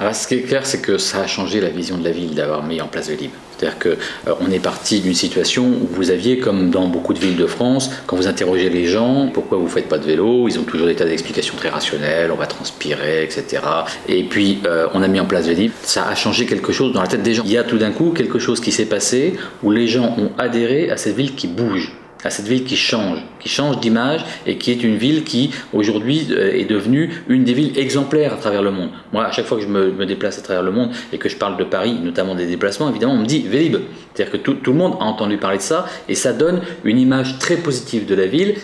Alors, 0.00 0.14
ce 0.14 0.28
qui 0.28 0.34
est 0.34 0.42
clair, 0.42 0.64
c'est 0.64 0.80
que 0.80 0.96
ça 0.96 1.22
a 1.22 1.26
changé 1.26 1.60
la 1.60 1.70
vision 1.70 1.98
de 1.98 2.04
la 2.04 2.12
ville 2.12 2.36
d'avoir 2.36 2.62
mis 2.62 2.80
en 2.80 2.86
place 2.86 3.08
le 3.08 3.16
libre. 3.16 3.34
C'est-à-dire 3.56 3.80
qu'on 3.80 4.44
euh, 4.46 4.52
est 4.52 4.60
parti 4.60 5.00
d'une 5.00 5.14
situation 5.14 5.64
où 5.64 5.88
vous 5.90 6.12
aviez, 6.12 6.38
comme 6.38 6.70
dans 6.70 6.86
beaucoup 6.86 7.12
de 7.12 7.18
villes 7.18 7.36
de 7.36 7.46
France, 7.46 7.90
quand 8.06 8.16
vous 8.16 8.28
interrogez 8.28 8.70
les 8.70 8.86
gens, 8.86 9.28
pourquoi 9.34 9.58
vous 9.58 9.64
ne 9.64 9.68
faites 9.68 9.88
pas 9.88 9.98
de 9.98 10.04
vélo, 10.04 10.46
ils 10.46 10.56
ont 10.60 10.62
toujours 10.62 10.86
des 10.86 10.94
tas 10.94 11.04
d'explications 11.04 11.56
très 11.56 11.68
rationnelles, 11.68 12.30
on 12.30 12.36
va 12.36 12.46
transpirer, 12.46 13.24
etc. 13.24 13.60
Et 14.06 14.22
puis, 14.22 14.60
euh, 14.66 14.86
on 14.94 15.02
a 15.02 15.08
mis 15.08 15.18
en 15.18 15.26
place 15.26 15.48
le 15.48 15.54
libre. 15.54 15.74
Ça 15.82 16.06
a 16.06 16.14
changé 16.14 16.46
quelque 16.46 16.72
chose 16.72 16.92
dans 16.92 17.02
la 17.02 17.08
tête 17.08 17.24
des 17.24 17.34
gens. 17.34 17.42
Il 17.44 17.50
y 17.50 17.58
a 17.58 17.64
tout 17.64 17.78
d'un 17.78 17.90
coup 17.90 18.10
quelque 18.10 18.38
chose 18.38 18.60
qui 18.60 18.70
s'est 18.70 18.86
passé 18.86 19.34
où 19.64 19.72
les 19.72 19.88
gens 19.88 20.14
ont 20.16 20.30
adhéré 20.38 20.90
à 20.90 20.96
cette 20.96 21.16
ville 21.16 21.34
qui 21.34 21.48
bouge 21.48 21.92
à 22.24 22.30
cette 22.30 22.46
ville 22.46 22.64
qui 22.64 22.76
change, 22.76 23.18
qui 23.38 23.48
change 23.48 23.78
d'image 23.78 24.24
et 24.46 24.58
qui 24.58 24.72
est 24.72 24.82
une 24.82 24.96
ville 24.96 25.24
qui 25.24 25.50
aujourd'hui 25.72 26.28
euh, 26.30 26.52
est 26.52 26.64
devenue 26.64 27.22
une 27.28 27.44
des 27.44 27.52
villes 27.52 27.78
exemplaires 27.78 28.32
à 28.32 28.36
travers 28.36 28.62
le 28.62 28.70
monde. 28.70 28.90
Moi, 29.12 29.24
à 29.24 29.30
chaque 29.30 29.46
fois 29.46 29.58
que 29.58 29.62
je 29.62 29.68
me, 29.68 30.06
déplace 30.06 30.38
à 30.38 30.42
travers 30.42 30.62
le 30.62 30.72
monde 30.72 30.90
et 31.12 31.18
que 31.18 31.28
je 31.28 31.36
parle 31.36 31.56
de 31.56 31.64
Paris, 31.64 31.98
notamment 32.02 32.34
des 32.34 32.46
déplacements, 32.46 32.88
évidemment, 32.88 33.14
on 33.14 33.18
me 33.18 33.26
dit 33.26 33.42
Vélib. 33.42 33.76
C'est-à-dire 34.14 34.32
que 34.32 34.38
tout, 34.38 34.54
tout, 34.54 34.72
le 34.72 34.78
monde 34.78 34.96
a 35.00 35.04
entendu 35.04 35.36
parler 35.36 35.58
de 35.58 35.62
ça 35.62 35.86
et 36.08 36.14
ça 36.14 36.32
donne 36.32 36.62
une 36.84 36.98
image 36.98 37.38
très 37.38 37.56
positive 37.56 38.06
de 38.06 38.14
la 38.14 38.26
ville. 38.26 38.54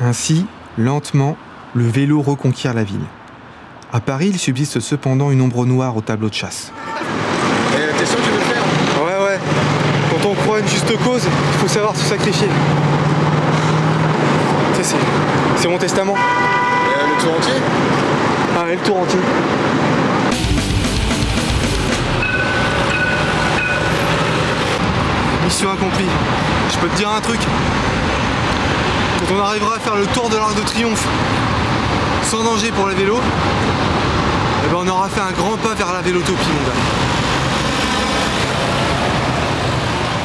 Ainsi, 0.00 0.44
lentement, 0.76 1.36
le 1.74 1.84
vélo 1.84 2.20
reconquiert 2.20 2.74
la 2.74 2.84
ville. 2.84 3.06
À 3.92 4.00
Paris, 4.00 4.30
il 4.32 4.38
subsiste 4.38 4.80
cependant 4.80 5.30
une 5.30 5.40
ombre 5.40 5.66
noire 5.66 5.96
au 5.96 6.00
tableau 6.00 6.28
de 6.28 6.34
chasse. 6.34 6.72
Eh, 7.74 7.98
T'es 7.98 8.06
sûr 8.06 8.18
une 10.58 10.68
juste 10.68 10.96
cause, 11.04 11.22
il 11.24 11.58
faut 11.58 11.68
savoir 11.68 11.96
se 11.96 12.04
sacrifier. 12.04 12.48
C'est, 15.56 15.68
mon 15.68 15.78
testament. 15.78 16.14
le 16.16 17.22
tour 17.22 17.34
entier? 17.36 17.52
Ah, 18.58 18.64
le 18.68 18.76
tour 18.78 18.98
entier. 18.98 19.20
Mission 25.44 25.70
accomplie. 25.70 26.04
Je 26.72 26.78
peux 26.78 26.88
te 26.88 26.96
dire 26.96 27.10
un 27.10 27.20
truc? 27.20 27.40
Quand 29.20 29.34
on 29.36 29.40
arrivera 29.40 29.76
à 29.76 29.78
faire 29.78 29.94
le 29.94 30.06
tour 30.06 30.28
de 30.28 30.36
l'Arc 30.36 30.56
de 30.56 30.62
Triomphe 30.62 31.06
sans 32.24 32.42
danger 32.42 32.72
pour 32.72 32.88
les 32.88 32.96
vélos, 32.96 33.20
eh 34.64 34.68
ben 34.68 34.78
on 34.80 34.88
aura 34.88 35.08
fait 35.08 35.20
un 35.20 35.32
grand 35.32 35.56
pas 35.58 35.74
vers 35.74 35.92
la 35.92 36.00
vélotopie, 36.00 36.48
mon 36.48 36.66
gars. 36.66 37.11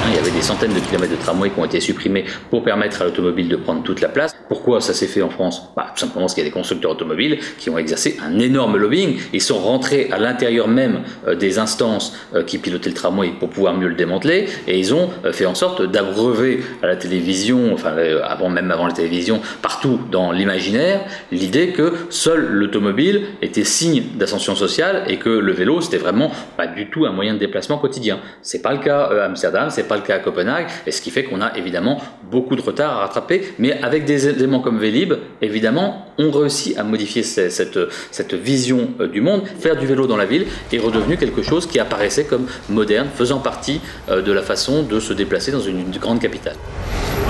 Il 0.10 0.16
y 0.16 0.20
avait 0.20 0.32
des 0.32 0.42
centaines 0.42 0.74
de 0.74 0.80
kilomètres 0.80 1.12
de 1.12 1.22
tramway 1.22 1.50
qui 1.50 1.60
ont 1.60 1.66
été 1.66 1.82
supprimés 1.82 2.24
pour 2.50 2.64
permettre 2.64 3.02
à 3.02 3.06
l'automobile 3.06 3.50
de 3.50 3.58
prendre 3.58 3.84
toute 3.84 4.00
la 4.00 4.08
place. 4.08 4.34
Pourquoi 4.48 4.80
ça 4.80 4.94
s'est 4.94 5.08
fait 5.08 5.22
en 5.22 5.30
France? 5.30 5.64
Bah, 5.76 5.88
Tout 5.94 6.00
simplement 6.00 6.22
parce 6.22 6.34
qu'il 6.34 6.44
y 6.44 6.48
a 6.48 6.50
des 6.50 6.54
constructeurs 6.54 6.92
automobiles 6.92 7.40
qui 7.58 7.70
ont 7.70 7.78
exercé 7.78 8.18
un 8.24 8.40
énorme 8.40 8.78
lobbying. 8.78 9.20
Ils 9.34 9.42
sont 9.42 9.60
rentrés 9.60 10.08
à 10.12 10.18
l'intérieur 10.18 10.70
même 10.70 11.02
euh, 11.28 11.36
des 11.36 11.60
instances 11.60 12.16
euh, 12.34 12.44
qui 12.44 12.58
pilotaient 12.58 12.90
le 12.90 12.96
tramway 12.96 13.32
pour 13.38 13.50
pouvoir 13.50 13.74
mieux 13.74 13.90
le 13.90 13.96
démanteler 13.96 14.48
et 14.66 14.80
ils 14.80 14.94
ont 14.94 15.10
euh, 15.26 15.34
fait 15.34 15.46
en 15.46 15.56
sorte 15.56 15.82
d'abreuver 15.82 16.64
à 16.82 16.88
la 16.88 16.96
télévision, 16.96 17.74
enfin 17.74 17.94
avant 18.24 18.50
même 18.50 18.72
avant 18.72 18.88
la 18.88 18.94
télévision, 18.94 19.42
partout 19.62 20.00
dans 20.10 20.32
l'imaginaire, 20.32 21.02
l'idée 21.34 21.70
que 21.70 21.94
seul 22.10 22.48
l'automobile 22.50 23.26
était 23.42 23.66
signe 23.66 24.04
d'ascension 24.16 24.56
sociale 24.56 25.04
et 25.08 25.18
que 25.18 25.30
le 25.30 25.52
vélo 25.52 25.82
c'était 25.82 25.98
vraiment 25.98 26.32
pas 26.56 26.68
du 26.68 26.90
tout 26.90 27.06
un 27.06 27.12
moyen 27.12 27.34
de 27.34 27.40
déplacement 27.40 27.78
quotidien. 27.78 28.20
C'est 28.42 28.62
pas 28.62 28.72
le 28.72 28.80
cas 28.80 29.02
à 29.02 29.26
Amsterdam, 29.26 29.70
c'est 29.70 29.88
pas 29.88 29.97
le 29.98 30.04
cas 30.04 30.16
à 30.16 30.20
Copenhague, 30.20 30.68
et 30.86 30.92
ce 30.92 31.02
qui 31.02 31.12
fait 31.12 31.24
qu'on 31.24 31.42
a 31.42 31.56
évidemment 31.58 32.02
beaucoup 32.32 32.56
de 32.56 32.62
retard 32.62 32.98
à 32.98 33.00
rattraper, 33.02 33.54
mais 33.60 33.82
avec 33.82 34.06
des 34.06 34.28
éléments 34.28 34.60
comme 34.60 34.80
Vélib, 34.80 35.14
évidemment, 35.42 36.08
on 36.18 36.32
réussit 36.32 36.78
à 36.78 36.84
modifier 36.84 37.24
cette, 37.24 37.80
cette 38.12 38.34
vision 38.34 38.90
euh, 39.00 39.08
du 39.08 39.22
monde. 39.22 39.44
Faire 39.60 39.76
du 39.76 39.86
vélo 39.86 40.08
dans 40.08 40.18
la 40.18 40.26
ville 40.26 40.46
est 40.72 40.80
redevenu 40.80 41.18
quelque 41.18 41.42
chose 41.42 41.68
qui 41.68 41.80
apparaissait 41.80 42.26
comme 42.26 42.48
moderne, 42.70 43.08
faisant 43.14 43.40
partie 43.40 43.82
euh, 44.10 44.22
de 44.22 44.32
la 44.32 44.42
façon 44.42 44.84
de 44.84 45.00
se 45.00 45.14
déplacer 45.14 45.52
dans 45.52 45.62
une, 45.62 45.86
grande 45.98 46.20
capitale. 46.20 46.56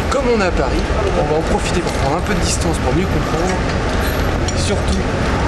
Comme 0.10 0.24
on 0.36 0.42
est 0.42 0.46
à 0.46 0.52
Paris, 0.52 0.78
on 1.20 1.32
va 1.32 1.40
en 1.40 1.42
profiter 1.42 1.80
pour 1.80 1.92
prendre 1.94 2.18
un 2.18 2.22
peu 2.22 2.34
de 2.34 2.40
distance 2.40 2.78
pour 2.80 2.94
mieux 2.96 3.06
comprendre, 3.06 3.56
et 4.48 4.60
surtout 4.60 4.98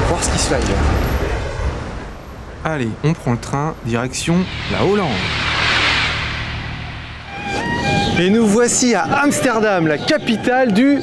voir 0.08 0.24
ce 0.24 0.30
qui 0.30 0.40
se 0.40 0.48
fait 0.48 0.56
ailleurs. 0.56 1.10
Allez, 2.64 2.90
on 3.04 3.14
prend 3.14 3.32
le 3.32 3.40
train, 3.40 3.76
direction 3.86 4.38
la 4.72 4.86
Hollande. 4.86 5.10
Et 8.22 8.30
nous 8.30 8.46
voici 8.46 8.96
à 8.96 9.04
Amsterdam, 9.24 9.88
la 9.88 9.98
capitale 9.98 10.74
du... 10.74 11.00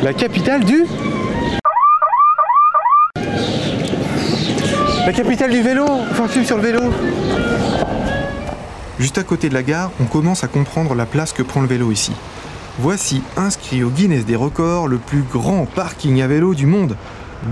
La 0.00 0.12
capitale 0.12 0.62
du... 0.64 0.84
La 5.04 5.12
capitale 5.12 5.50
du 5.50 5.60
vélo 5.60 5.86
Enfin, 5.88 6.28
film 6.28 6.44
sur 6.44 6.56
le 6.56 6.62
vélo 6.62 6.80
Juste 9.00 9.18
à 9.18 9.24
côté 9.24 9.48
de 9.48 9.54
la 9.54 9.64
gare, 9.64 9.90
on 10.00 10.04
commence 10.04 10.44
à 10.44 10.46
comprendre 10.46 10.94
la 10.94 11.04
place 11.04 11.32
que 11.32 11.42
prend 11.42 11.62
le 11.62 11.66
vélo 11.66 11.90
ici. 11.90 12.12
Voici 12.78 13.24
inscrit 13.36 13.82
au 13.82 13.90
Guinness 13.90 14.24
des 14.24 14.36
records 14.36 14.86
le 14.86 14.98
plus 14.98 15.22
grand 15.22 15.66
parking 15.66 16.22
à 16.22 16.28
vélo 16.28 16.54
du 16.54 16.66
monde. 16.66 16.94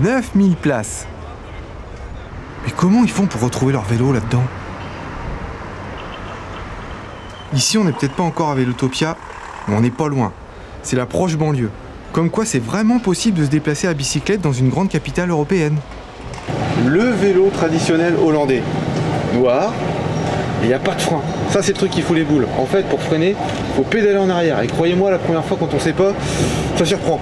9000 0.05 0.55
places. 0.55 1.09
Mais 2.65 2.71
comment 2.77 3.03
ils 3.03 3.11
font 3.11 3.27
pour 3.27 3.41
retrouver 3.41 3.73
leur 3.73 3.83
vélo 3.83 4.13
là-dedans? 4.13 4.45
Ici, 7.57 7.79
on 7.79 7.85
n'est 7.85 7.93
peut-être 7.93 8.13
pas 8.13 8.23
encore 8.23 8.51
à 8.51 8.55
Vélotopia, 8.55 9.17
mais 9.67 9.75
on 9.75 9.81
n'est 9.81 9.91
pas 9.91 10.09
loin. 10.09 10.31
C'est 10.83 10.95
la 10.95 11.07
proche 11.07 11.39
banlieue. 11.39 11.71
Comme 12.13 12.29
quoi, 12.29 12.45
c'est 12.45 12.63
vraiment 12.63 12.99
possible 12.99 13.39
de 13.39 13.47
se 13.47 13.51
déplacer 13.51 13.89
à 13.89 13.95
bicyclette 13.95 14.43
dans 14.43 14.53
une 14.53 14.69
grande 14.69 14.91
capitale 14.91 15.31
européenne. 15.31 15.79
Le 16.87 17.05
vélo 17.05 17.49
traditionnel 17.49 18.15
hollandais. 18.23 18.63
Noir, 19.33 19.73
il 20.61 20.69
n'y 20.69 20.75
a 20.75 20.79
pas 20.79 20.95
de 20.97 21.01
frein. 21.01 21.23
Ça, 21.49 21.63
c'est 21.63 21.73
le 21.73 21.79
truc 21.79 21.93
qui 21.93 22.03
fout 22.03 22.15
les 22.15 22.25
boules. 22.25 22.47
En 22.59 22.67
fait, 22.67 22.83
pour 22.91 23.01
freiner, 23.01 23.31
il 23.31 23.75
faut 23.75 23.85
pédaler 23.89 24.19
en 24.19 24.29
arrière. 24.29 24.61
Et 24.61 24.67
croyez-moi, 24.67 25.11
la 25.11 25.19
première 25.19 25.45
fois, 25.47 25.57
quand 25.59 25.73
on 25.73 25.81
sait 25.81 25.95
pas, 25.95 26.13
ça 26.77 26.85
surprend. 26.85 27.21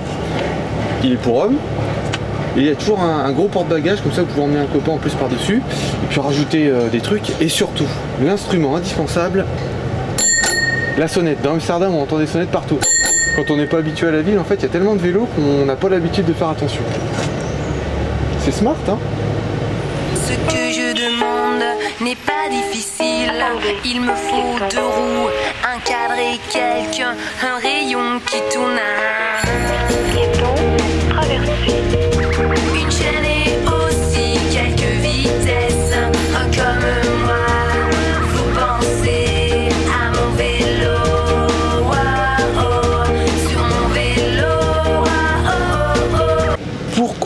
Il 1.05 1.13
est 1.13 1.17
pour 1.17 1.37
homme. 1.37 1.59
Et 2.57 2.61
il 2.61 2.67
y 2.67 2.71
a 2.71 2.75
toujours 2.75 3.01
un, 3.01 3.31
gros 3.31 3.47
porte-bagages, 3.47 4.03
comme 4.03 4.13
ça 4.13 4.23
vous 4.23 4.29
pouvez 4.29 4.43
emmener 4.43 4.61
un 4.61 4.67
copain 4.67 4.93
en 4.93 4.99
plus 4.99 5.15
par-dessus, 5.15 5.59
et 5.59 6.07
puis 6.09 6.19
rajouter 6.19 6.69
euh, 6.69 6.89
des 6.89 7.01
trucs. 7.01 7.41
Et 7.41 7.49
surtout, 7.49 7.87
l'instrument 8.21 8.75
indispensable, 8.77 9.45
la 10.97 11.09
sonnette. 11.09 11.43
Dans 11.43 11.53
Amsterdam, 11.53 11.95
on 11.95 12.03
entend 12.03 12.19
des 12.19 12.27
sonnettes 12.27 12.51
partout. 12.51 12.79
Quand 13.37 13.51
on 13.51 13.57
n'est 13.57 13.67
pas 13.67 13.79
habitué 13.79 14.09
à 14.09 14.11
la 14.13 14.23
ville, 14.23 14.39
en 14.39 14.45
fait, 14.45 14.57
il 14.57 14.63
y 14.63 14.67
a 14.67 14.69
tellement 14.69 14.95
de 14.95 15.01
vélos 15.01 15.29
qu'on 15.35 15.65
n'a 15.65 15.77
pas 15.77 15.89
l'habitude 15.89 16.25
de 16.25 16.33
faire 16.33 16.51
attention. 16.51 16.83
C'est 18.41 18.53
smart, 18.53 18.77
hein? 18.89 18.99
Ce 20.15 20.33
que 20.33 20.71
je 20.73 20.95
demande 20.95 21.63
n'est 22.01 22.17
pas 22.17 22.49
difficile. 22.51 23.33
Il 23.85 24.01
me 24.01 24.15
faut 24.15 24.59
deux 24.71 24.79
roues, 24.79 25.29
un 25.65 25.79
cadre 25.81 26.19
et 26.19 26.39
quelqu'un, 26.51 27.15
un 27.43 27.59
rayon 27.61 28.21
qui 28.27 28.41
tourne 28.53 28.79
à... 28.79 29.45
Une 31.67 32.14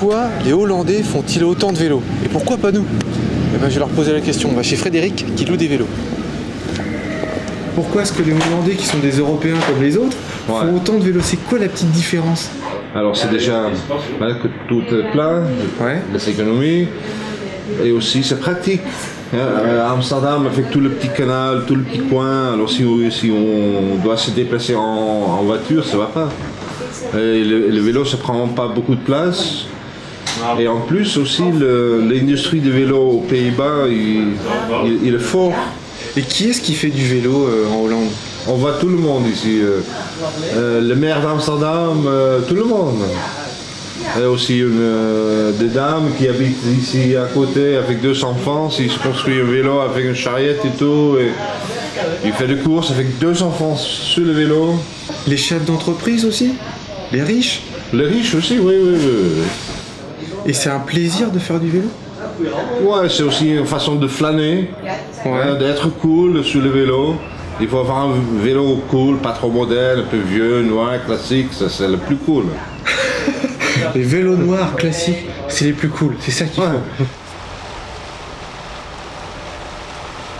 Pourquoi 0.08 0.30
les 0.42 0.54
Hollandais 0.54 1.02
font-ils 1.02 1.44
autant 1.44 1.70
de 1.70 1.76
vélos 1.76 2.02
Et 2.24 2.28
pourquoi 2.28 2.56
pas 2.56 2.72
nous 2.72 2.86
Eh 3.54 3.58
ben, 3.58 3.68
je 3.68 3.74
vais 3.74 3.80
leur 3.80 3.90
poser 3.90 4.14
la 4.14 4.22
question. 4.22 4.48
On 4.50 4.56
va 4.56 4.62
chez 4.62 4.76
Frédéric 4.76 5.26
qui 5.36 5.44
loue 5.44 5.58
des 5.58 5.66
vélos. 5.66 5.86
Pourquoi 7.74 8.00
est-ce 8.00 8.14
que 8.14 8.22
les 8.22 8.32
Hollandais, 8.32 8.72
qui 8.72 8.86
sont 8.86 9.00
des 9.00 9.18
Européens 9.18 9.56
comme 9.68 9.82
les 9.82 9.98
autres, 9.98 10.16
font 10.46 10.76
autant 10.76 10.94
de 10.94 11.04
vélos 11.04 11.20
C'est 11.22 11.36
quoi 11.36 11.58
la 11.58 11.68
petite 11.68 11.90
différence 11.90 12.48
Alors 12.94 13.14
c'est 13.18 13.28
déjà 13.30 13.64
que 14.18 14.48
tout 14.66 14.80
est 14.94 15.12
plein, 15.12 15.42
les 16.14 16.30
économies, 16.30 16.88
et 17.84 17.92
aussi 17.92 18.24
c'est 18.24 18.40
pratique. 18.40 18.80
À 19.34 19.92
Amsterdam, 19.92 20.46
avec 20.46 20.70
tout 20.70 20.80
le 20.80 20.88
petit 20.88 21.10
canal, 21.10 21.64
tout 21.66 21.74
le 21.74 21.82
petit 21.82 22.00
coin, 22.00 22.54
alors 22.54 22.70
si, 22.70 22.82
si 23.10 23.30
on 23.30 24.02
doit 24.02 24.16
se 24.16 24.30
déplacer 24.30 24.74
en, 24.74 24.80
en 24.80 25.42
voiture, 25.42 25.84
ça 25.84 25.98
va 25.98 26.06
pas. 26.06 26.30
Et 27.14 27.44
le, 27.44 27.68
le 27.68 27.80
vélo, 27.80 28.06
ça 28.06 28.16
prend 28.16 28.48
pas 28.48 28.68
beaucoup 28.68 28.94
de 28.94 29.00
place. 29.00 29.67
Et 30.58 30.68
en 30.68 30.80
plus 30.80 31.16
aussi, 31.18 31.42
l'industrie 31.52 32.60
du 32.60 32.70
vélo 32.70 32.98
aux 32.98 33.20
Pays-Bas, 33.28 33.86
il, 33.88 34.28
il- 34.86 34.98
il 35.04 35.14
est 35.14 35.18
fort. 35.18 35.52
Et 36.16 36.22
qui 36.22 36.50
est-ce 36.50 36.60
qui 36.60 36.74
fait 36.74 36.88
du 36.90 37.04
vélo 37.06 37.46
euh, 37.48 37.68
en 37.70 37.84
Hollande? 37.84 38.08
On 38.46 38.54
voit 38.54 38.72
tout 38.80 38.88
le 38.88 38.96
monde 38.96 39.26
ici. 39.26 39.60
euh, 39.60 39.80
euh, 40.54 40.80
le 40.80 40.94
maire 40.96 41.20
d'Amsterdam, 41.20 42.04
euh, 42.06 42.40
tout 42.48 42.54
le 42.54 42.64
monde. 42.64 43.02
Et 44.18 44.24
aussi 44.24 44.58
une, 44.58 44.78
euh, 44.80 45.52
des 45.52 45.66
dames 45.68 46.10
qui 46.16 46.28
habitent 46.28 46.64
ici 46.80 47.14
à 47.16 47.26
côté 47.26 47.76
avec 47.76 48.00
deux 48.00 48.24
enfants. 48.24 48.70
Ils 48.78 48.90
se 48.90 48.98
construisent 48.98 49.42
un 49.42 49.50
vélo 49.50 49.80
avec 49.80 50.04
une 50.04 50.14
charrette 50.14 50.64
et 50.64 50.70
tout. 50.78 51.16
Et 51.20 51.30
il 52.24 52.32
fait 52.32 52.46
des 52.46 52.56
courses 52.56 52.90
avec 52.90 53.18
deux 53.18 53.42
enfants 53.42 53.76
sur 53.76 54.24
le 54.24 54.32
vélo. 54.32 54.76
Les 55.26 55.36
chefs 55.36 55.64
d'entreprise 55.64 56.24
aussi? 56.24 56.54
Les 57.12 57.22
riches? 57.22 57.62
Les 57.92 58.04
riches 58.06 58.34
aussi, 58.34 58.58
oui, 58.58 58.74
oui, 58.82 58.96
oui. 58.98 59.42
Et 60.46 60.52
c'est 60.52 60.70
un 60.70 60.80
plaisir 60.80 61.30
de 61.30 61.38
faire 61.38 61.60
du 61.60 61.70
vélo 61.70 61.88
Ouais, 62.82 63.08
c'est 63.08 63.22
aussi 63.22 63.50
une 63.50 63.66
façon 63.66 63.96
de 63.96 64.06
flâner, 64.06 64.70
hein, 65.24 65.54
d'être 65.58 65.88
cool 65.88 66.44
sur 66.44 66.60
le 66.60 66.70
vélo. 66.70 67.16
Il 67.60 67.68
faut 67.68 67.78
avoir 67.78 68.04
un 68.04 68.14
vélo 68.40 68.82
cool, 68.88 69.18
pas 69.18 69.32
trop 69.32 69.50
moderne, 69.50 70.00
un 70.00 70.10
peu 70.10 70.18
vieux, 70.18 70.62
noir, 70.62 71.04
classique, 71.04 71.52
ça 71.52 71.68
c'est 71.68 71.88
le 71.88 71.96
plus 71.96 72.16
cool. 72.16 72.44
Les 73.94 74.02
vélos 74.02 74.36
noirs 74.36 74.76
classiques, 74.76 75.26
c'est 75.48 75.66
les 75.66 75.72
plus 75.72 75.88
cool, 75.88 76.16
c'est 76.20 76.30
ça 76.30 76.44
qu'il 76.44 76.62
faut. 76.62 77.04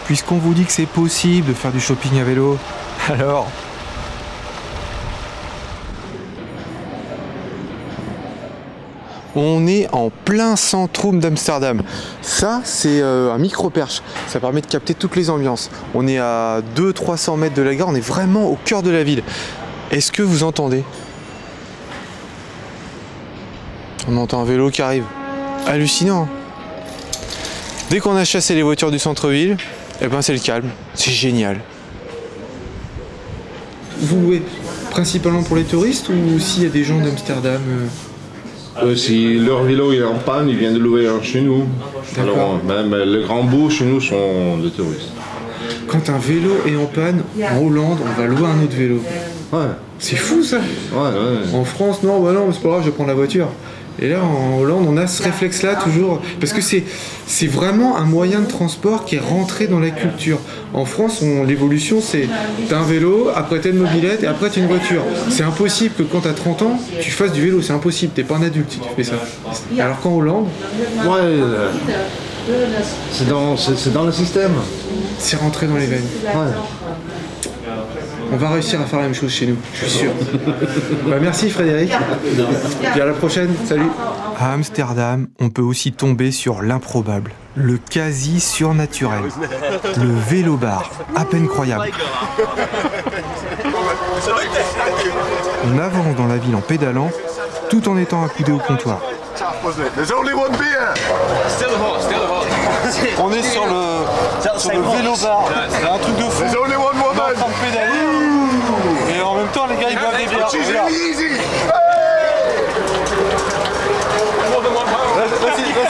Puisqu'on 0.06 0.36
vous 0.36 0.54
dit 0.54 0.64
que 0.64 0.72
c'est 0.72 0.86
possible 0.86 1.48
de 1.48 1.52
faire 1.54 1.72
du 1.72 1.80
shopping 1.80 2.20
à 2.20 2.24
vélo, 2.24 2.56
alors 3.08 3.48
On 9.40 9.68
est 9.68 9.86
en 9.92 10.10
plein 10.10 10.56
centrum 10.56 11.20
d'Amsterdam. 11.20 11.82
Ça, 12.22 12.60
c'est 12.64 13.00
euh, 13.00 13.32
un 13.32 13.38
micro-perche. 13.38 14.02
Ça 14.26 14.40
permet 14.40 14.60
de 14.62 14.66
capter 14.66 14.94
toutes 14.94 15.14
les 15.14 15.30
ambiances. 15.30 15.70
On 15.94 16.08
est 16.08 16.18
à 16.18 16.60
200-300 16.76 17.36
mètres 17.38 17.54
de 17.54 17.62
la 17.62 17.76
gare, 17.76 17.86
on 17.86 17.94
est 17.94 18.00
vraiment 18.00 18.46
au 18.46 18.58
cœur 18.64 18.82
de 18.82 18.90
la 18.90 19.04
ville. 19.04 19.22
Est-ce 19.92 20.10
que 20.10 20.22
vous 20.22 20.42
entendez? 20.42 20.82
On 24.08 24.16
entend 24.16 24.40
un 24.40 24.44
vélo 24.44 24.70
qui 24.70 24.82
arrive. 24.82 25.04
Hallucinant. 25.68 26.22
hein. 26.22 26.28
Dès 27.90 28.00
qu'on 28.00 28.16
a 28.16 28.24
chassé 28.24 28.56
les 28.56 28.64
voitures 28.64 28.90
du 28.90 28.98
centre-ville, 28.98 29.56
eh 30.00 30.08
ben 30.08 30.20
c'est 30.20 30.32
le 30.32 30.40
calme. 30.40 30.68
C'est 30.94 31.12
génial. 31.12 31.60
Vous 34.00 34.20
louez 34.20 34.42
principalement 34.90 35.44
pour 35.44 35.54
les 35.54 35.64
touristes 35.64 36.08
ou 36.08 36.40
s'il 36.40 36.64
y 36.64 36.66
a 36.66 36.70
des 36.70 36.82
gens 36.82 36.98
d'Amsterdam 36.98 37.62
euh, 37.68 37.86
euh, 38.82 38.96
Si 38.96 39.38
leur 39.38 39.62
vélo 39.62 39.92
est 39.92 40.02
en 40.02 40.14
panne, 40.14 40.48
ils 40.48 40.56
viennent 40.56 40.74
de 40.74 40.78
louer 40.78 41.06
un 41.08 41.22
chez 41.22 41.40
nous. 41.40 41.64
Alors, 42.20 42.60
même 42.64 42.94
le 42.94 43.22
grand 43.22 43.44
bout 43.44 43.70
chez 43.70 43.84
nous 43.84 44.00
sont 44.00 44.58
des 44.58 44.70
touristes. 44.70 45.12
Quand 45.86 46.08
un 46.10 46.18
vélo 46.18 46.50
est 46.66 46.76
en 46.76 46.86
panne, 46.86 47.22
en 47.40 47.64
Hollande, 47.64 47.98
on 48.02 48.20
va 48.20 48.26
louer 48.26 48.46
un 48.46 48.62
autre 48.62 48.76
vélo. 48.76 49.00
Ouais. 49.52 49.60
C'est 49.98 50.16
fou 50.16 50.42
ça 50.42 50.58
Ouais, 50.92 50.98
ouais. 51.00 51.58
En 51.58 51.64
France, 51.64 52.02
non, 52.02 52.20
bah 52.20 52.32
non, 52.32 52.52
c'est 52.52 52.62
pas 52.62 52.68
grave, 52.68 52.80
je 52.82 52.86
vais 52.86 52.92
prendre 52.92 53.08
la 53.08 53.14
voiture. 53.16 53.48
Et 54.00 54.08
là, 54.08 54.22
en 54.22 54.58
Hollande, 54.58 54.86
on 54.88 54.96
a 54.96 55.06
ce 55.06 55.22
réflexe-là 55.22 55.76
toujours, 55.76 56.20
parce 56.40 56.52
que 56.52 56.60
c'est, 56.60 56.84
c'est 57.26 57.46
vraiment 57.46 57.96
un 57.96 58.04
moyen 58.04 58.40
de 58.40 58.46
transport 58.46 59.04
qui 59.04 59.16
est 59.16 59.20
rentré 59.20 59.66
dans 59.66 59.80
la 59.80 59.90
culture. 59.90 60.38
En 60.72 60.84
France, 60.84 61.22
l'évolution, 61.46 62.00
c'est 62.00 62.28
t'as 62.68 62.78
un 62.78 62.84
vélo, 62.84 63.28
après 63.34 63.60
t'as 63.60 63.70
une 63.70 63.78
mobilette, 63.78 64.22
et 64.22 64.26
après 64.26 64.50
t'as 64.50 64.60
une 64.60 64.68
voiture. 64.68 65.02
C'est 65.30 65.42
impossible 65.42 65.94
que 65.94 66.02
quand 66.04 66.20
t'as 66.20 66.32
30 66.32 66.62
ans, 66.62 66.80
tu 67.00 67.10
fasses 67.10 67.32
du 67.32 67.42
vélo, 67.42 67.60
c'est 67.60 67.72
impossible, 67.72 68.12
t'es 68.14 68.22
pas 68.24 68.36
un 68.36 68.42
adulte 68.42 68.70
si 68.70 68.78
tu 68.78 68.88
fais 68.94 69.04
ça. 69.04 69.16
Alors 69.78 70.00
qu'en 70.00 70.16
Hollande... 70.16 70.46
Ouais, 71.04 71.20
euh, 71.20 71.70
c'est 73.10 73.28
dans, 73.28 73.56
c'est, 73.56 73.92
dans 73.92 74.04
le 74.04 74.12
système. 74.12 74.52
C'est 75.18 75.36
rentré 75.36 75.66
dans 75.66 75.76
les 75.76 75.86
veines. 75.86 76.06
Ouais. 76.24 76.52
On 78.30 78.36
va 78.36 78.50
réussir 78.50 78.80
à 78.80 78.84
faire 78.84 78.98
la 78.98 79.06
même 79.06 79.14
chose 79.14 79.30
chez 79.30 79.46
nous, 79.46 79.56
je 79.72 79.78
suis 79.86 79.90
sûr. 80.00 80.10
bah, 81.06 81.16
merci 81.20 81.50
Frédéric. 81.50 81.92
Et 82.96 83.00
à 83.00 83.04
la 83.06 83.12
prochaine, 83.12 83.54
salut. 83.66 83.88
À 84.38 84.52
Amsterdam, 84.52 85.28
on 85.40 85.48
peut 85.50 85.62
aussi 85.62 85.92
tomber 85.92 86.30
sur 86.30 86.62
l'improbable, 86.62 87.32
le 87.56 87.78
quasi 87.78 88.38
surnaturel, 88.40 89.22
le 89.96 90.12
vélo-bar, 90.28 90.90
à 91.16 91.24
peine 91.24 91.48
croyable. 91.48 91.90
On 95.64 95.78
avance 95.78 96.16
dans 96.16 96.26
la 96.26 96.36
ville 96.36 96.54
en 96.54 96.60
pédalant, 96.60 97.10
tout 97.70 97.88
en 97.88 97.96
étant 97.96 98.24
accoudé 98.24 98.52
au 98.52 98.58
comptoir. 98.58 99.00
On 103.18 103.32
est 103.32 103.42
sur 103.42 103.66
le, 103.66 104.58
sur 104.58 104.72
le 104.72 104.80
vélo-bar. 104.96 105.48
C'est 105.70 105.86
un 105.86 105.98
truc 105.98 106.16
de 106.16 106.22
fou. 106.22 106.44
On 106.44 106.70
est 106.70 106.76
en 106.76 106.80
train 107.34 107.48
de 107.48 107.70
pédaler. 107.70 107.98
Et 109.16 109.22
en 109.22 109.34
même 109.34 109.48
temps, 109.48 109.66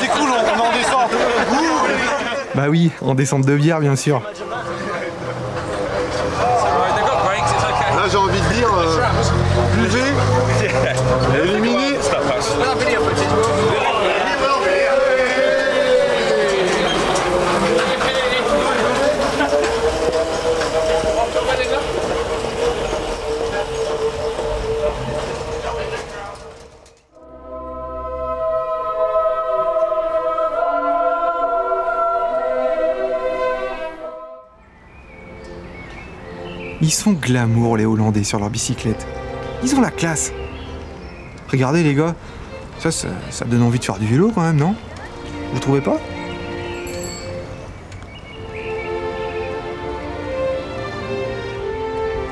c'est 0.00 0.08
cool, 0.08 0.30
on 0.30 0.60
en 0.60 0.72
descente. 0.72 1.10
Bah 2.54 2.66
oui, 2.68 2.90
en 3.00 3.14
descente 3.14 3.46
de 3.46 3.56
bière, 3.56 3.80
bien 3.80 3.96
sûr. 3.96 4.22
Ils 36.88 36.92
sont 36.92 37.12
glamour 37.12 37.76
les 37.76 37.84
Hollandais 37.84 38.24
sur 38.24 38.38
leur 38.38 38.48
bicyclette. 38.48 39.06
Ils 39.62 39.74
ont 39.74 39.82
la 39.82 39.90
classe. 39.90 40.32
Regardez 41.48 41.82
les 41.82 41.94
gars, 41.94 42.14
ça, 42.78 42.90
ça, 42.90 43.44
donne 43.44 43.60
envie 43.62 43.78
de 43.78 43.84
faire 43.84 43.98
du 43.98 44.06
vélo 44.06 44.32
quand 44.34 44.40
même, 44.40 44.56
non? 44.56 44.74
Vous 45.52 45.60
trouvez 45.60 45.82
pas? 45.82 45.98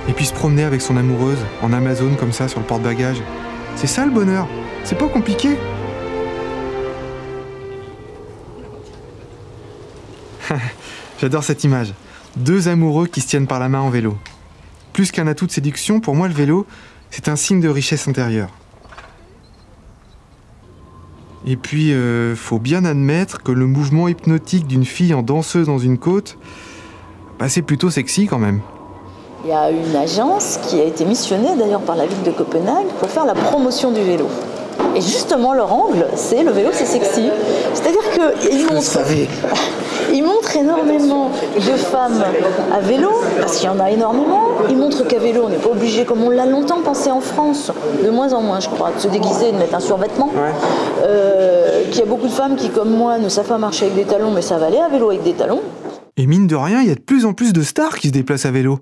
Et 0.09 0.15
puis 0.15 0.25
se 0.25 0.33
promener 0.33 0.65
avec 0.65 0.81
son 0.81 0.97
amoureuse 0.97 1.45
en 1.61 1.75
Amazon 1.75 2.15
comme 2.19 2.33
ça 2.33 2.49
sur 2.49 2.59
le 2.59 2.65
porte-bagages. 2.65 3.21
C'est 3.75 3.87
ça 3.87 4.07
le 4.07 4.11
bonheur? 4.11 4.49
C'est 4.85 4.97
pas 4.97 5.09
compliqué? 5.09 5.59
J'adore 11.21 11.45
cette 11.45 11.63
image. 11.63 11.93
Deux 12.37 12.69
amoureux 12.69 13.07
qui 13.07 13.21
se 13.21 13.29
tiennent 13.29 13.47
par 13.47 13.61
la 13.61 13.69
main 13.69 13.81
en 13.81 13.91
vélo. 13.91 14.17
Plus 14.97 15.13
qu'un 15.13 15.27
atout 15.27 15.47
de 15.47 15.53
séduction, 15.53 16.01
pour 16.01 16.15
moi 16.15 16.27
le 16.27 16.33
vélo, 16.33 16.65
c'est 17.11 17.29
un 17.29 17.37
signe 17.37 17.61
de 17.61 17.69
richesse 17.69 18.09
intérieure. 18.09 18.49
Et 21.47 21.57
puis, 21.57 21.93
euh, 21.93 22.35
faut 22.35 22.59
bien 22.59 22.83
admettre 22.87 23.43
que 23.43 23.53
le 23.53 23.67
mouvement 23.67 24.09
hypnotique 24.09 24.67
d'une 24.67 24.87
fille 24.87 25.13
en 25.13 25.21
danseuse 25.21 25.67
dans 25.67 25.77
une 25.77 25.99
côte, 25.99 26.39
bah, 27.39 27.51
c'est 27.51 27.61
plutôt 27.61 27.91
sexy 27.91 28.27
quand 28.27 28.39
même. 28.39 28.63
Il 29.45 29.51
y 29.51 29.53
a 29.53 29.71
une 29.71 29.95
agence 29.95 30.59
qui 30.67 30.81
a 30.81 30.85
été 30.85 31.05
missionnée 31.05 31.55
d'ailleurs 31.59 31.83
par 31.83 31.97
la 31.97 32.07
ville 32.07 32.23
de 32.23 32.31
Copenhague 32.31 32.87
pour 32.99 33.11
faire 33.11 33.27
la 33.27 33.35
promotion 33.35 33.91
du 33.91 34.01
vélo. 34.01 34.29
Et 34.95 35.03
justement, 35.03 35.53
leur 35.53 35.75
angle, 35.75 36.07
c'est 36.15 36.43
le 36.43 36.53
vélo, 36.53 36.71
c'est 36.73 36.87
sexy. 36.87 37.29
C'est-à-dire 37.75 38.01
qu'ils 38.41 38.65
montrent, 38.65 39.01
ils 40.13 40.23
montrent 40.23 40.57
énormément 40.57 41.31
de 41.55 41.77
femmes 41.77 42.25
à 42.73 42.81
vélo, 42.81 43.11
parce 43.41 43.57
qu'il 43.57 43.67
y 43.67 43.69
en 43.69 43.81
a 43.81 43.91
énormément. 43.91 44.49
Ils 44.69 44.77
montrent 44.77 45.07
qu'à 45.07 45.19
vélo, 45.19 45.43
on 45.45 45.49
n'est 45.49 45.57
pas 45.57 45.71
obligé, 45.71 46.05
comme 46.05 46.23
on 46.23 46.31
l'a 46.31 46.47
longtemps 46.47 46.81
pensé 46.83 47.11
en 47.11 47.21
France, 47.21 47.73
de 48.05 48.11
moins 48.11 48.33
en 48.33 48.41
moins, 48.41 48.61
je 48.61 48.69
crois, 48.69 48.93
de 48.93 49.01
se 49.01 49.09
déguiser, 49.09 49.53
de 49.53 49.59
mettre 49.59 49.75
un 49.75 49.81
survêtement. 49.81 50.31
Euh, 51.05 51.85
qu'il 51.91 52.01
y 52.01 52.03
a 52.03 52.07
beaucoup 52.07 52.27
de 52.27 52.33
femmes 52.33 52.57
qui, 52.57 52.71
comme 52.71 52.91
moi, 52.91 53.19
ne 53.19 53.29
savent 53.29 53.49
pas 53.49 53.59
marcher 53.59 53.87
avec 53.87 53.97
des 53.97 54.05
talons, 54.05 54.31
mais 54.31 54.43
savent 54.43 54.63
aller 54.63 54.79
à 54.79 54.89
vélo 54.89 55.11
avec 55.11 55.23
des 55.23 55.33
talons. 55.33 55.61
Et 56.17 56.27
mine 56.27 56.47
de 56.47 56.57
rien, 56.57 56.81
il 56.81 56.89
y 56.89 56.93
a 56.93 56.95
de 56.95 57.01
plus 57.01 57.27
en 57.27 57.35
plus 57.35 57.53
de 57.53 57.63
stars 57.63 57.99
qui 57.99 58.09
se 58.09 58.13
déplacent 58.13 58.47
à 58.47 58.51
vélo. 58.51 58.79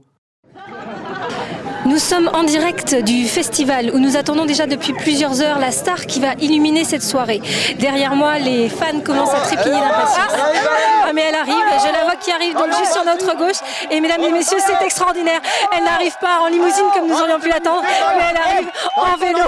Nous 1.86 1.98
sommes 1.98 2.30
en 2.32 2.44
direct 2.44 2.94
du 2.94 3.28
festival 3.28 3.90
où 3.92 3.98
nous 3.98 4.16
attendons 4.16 4.46
déjà 4.46 4.66
depuis 4.66 4.94
plusieurs 4.94 5.42
heures 5.42 5.58
la 5.58 5.70
star 5.70 6.06
qui 6.06 6.18
va 6.18 6.32
illuminer 6.40 6.82
cette 6.84 7.02
soirée. 7.02 7.42
Derrière 7.78 8.14
moi, 8.14 8.38
les 8.38 8.70
fans 8.70 9.00
commencent 9.04 9.34
à 9.34 9.40
trépigner 9.40 9.78
d'impatience. 9.78 10.32
Ah, 10.32 11.10
mais 11.14 11.24
elle 11.28 11.34
arrive, 11.34 11.64
je 11.86 11.92
la 11.92 12.04
vois 12.04 12.16
qui 12.16 12.30
arrive 12.32 12.54
donc 12.54 12.72
juste 12.78 12.92
sur 12.92 13.04
notre 13.04 13.36
gauche. 13.36 13.60
Et 13.90 14.00
mesdames 14.00 14.22
et 14.22 14.32
messieurs, 14.32 14.58
c'est 14.64 14.82
extraordinaire. 14.82 15.40
Elle 15.76 15.84
n'arrive 15.84 16.16
pas 16.20 16.40
en 16.42 16.48
limousine 16.48 16.86
comme 16.94 17.06
nous 17.06 17.20
aurions 17.20 17.38
pu 17.38 17.50
l'attendre, 17.50 17.82
mais 18.16 18.24
elle 18.30 18.36
arrive 18.36 18.68
en 18.96 19.16
vélo. 19.18 19.44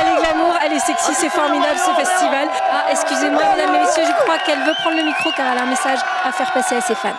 Elle 0.00 0.12
est 0.12 0.20
glamour, 0.20 0.54
elle 0.64 0.72
est 0.74 0.86
sexy, 0.86 1.12
c'est 1.14 1.30
formidable 1.30 1.76
ce 1.76 1.90
festival. 2.00 2.48
Ah, 2.70 2.84
excusez-moi, 2.92 3.42
mesdames 3.56 3.74
et 3.74 3.78
messieurs, 3.84 4.04
je 4.06 4.22
crois 4.22 4.38
qu'elle 4.46 4.60
veut 4.60 4.74
prendre 4.80 4.96
le 4.96 5.04
micro 5.04 5.30
car 5.36 5.46
elle 5.52 5.58
a 5.58 5.62
un 5.62 5.70
message 5.70 5.98
à 6.24 6.30
faire 6.30 6.52
passer 6.52 6.76
à 6.76 6.80
ses 6.80 6.94
fans. 6.94 7.10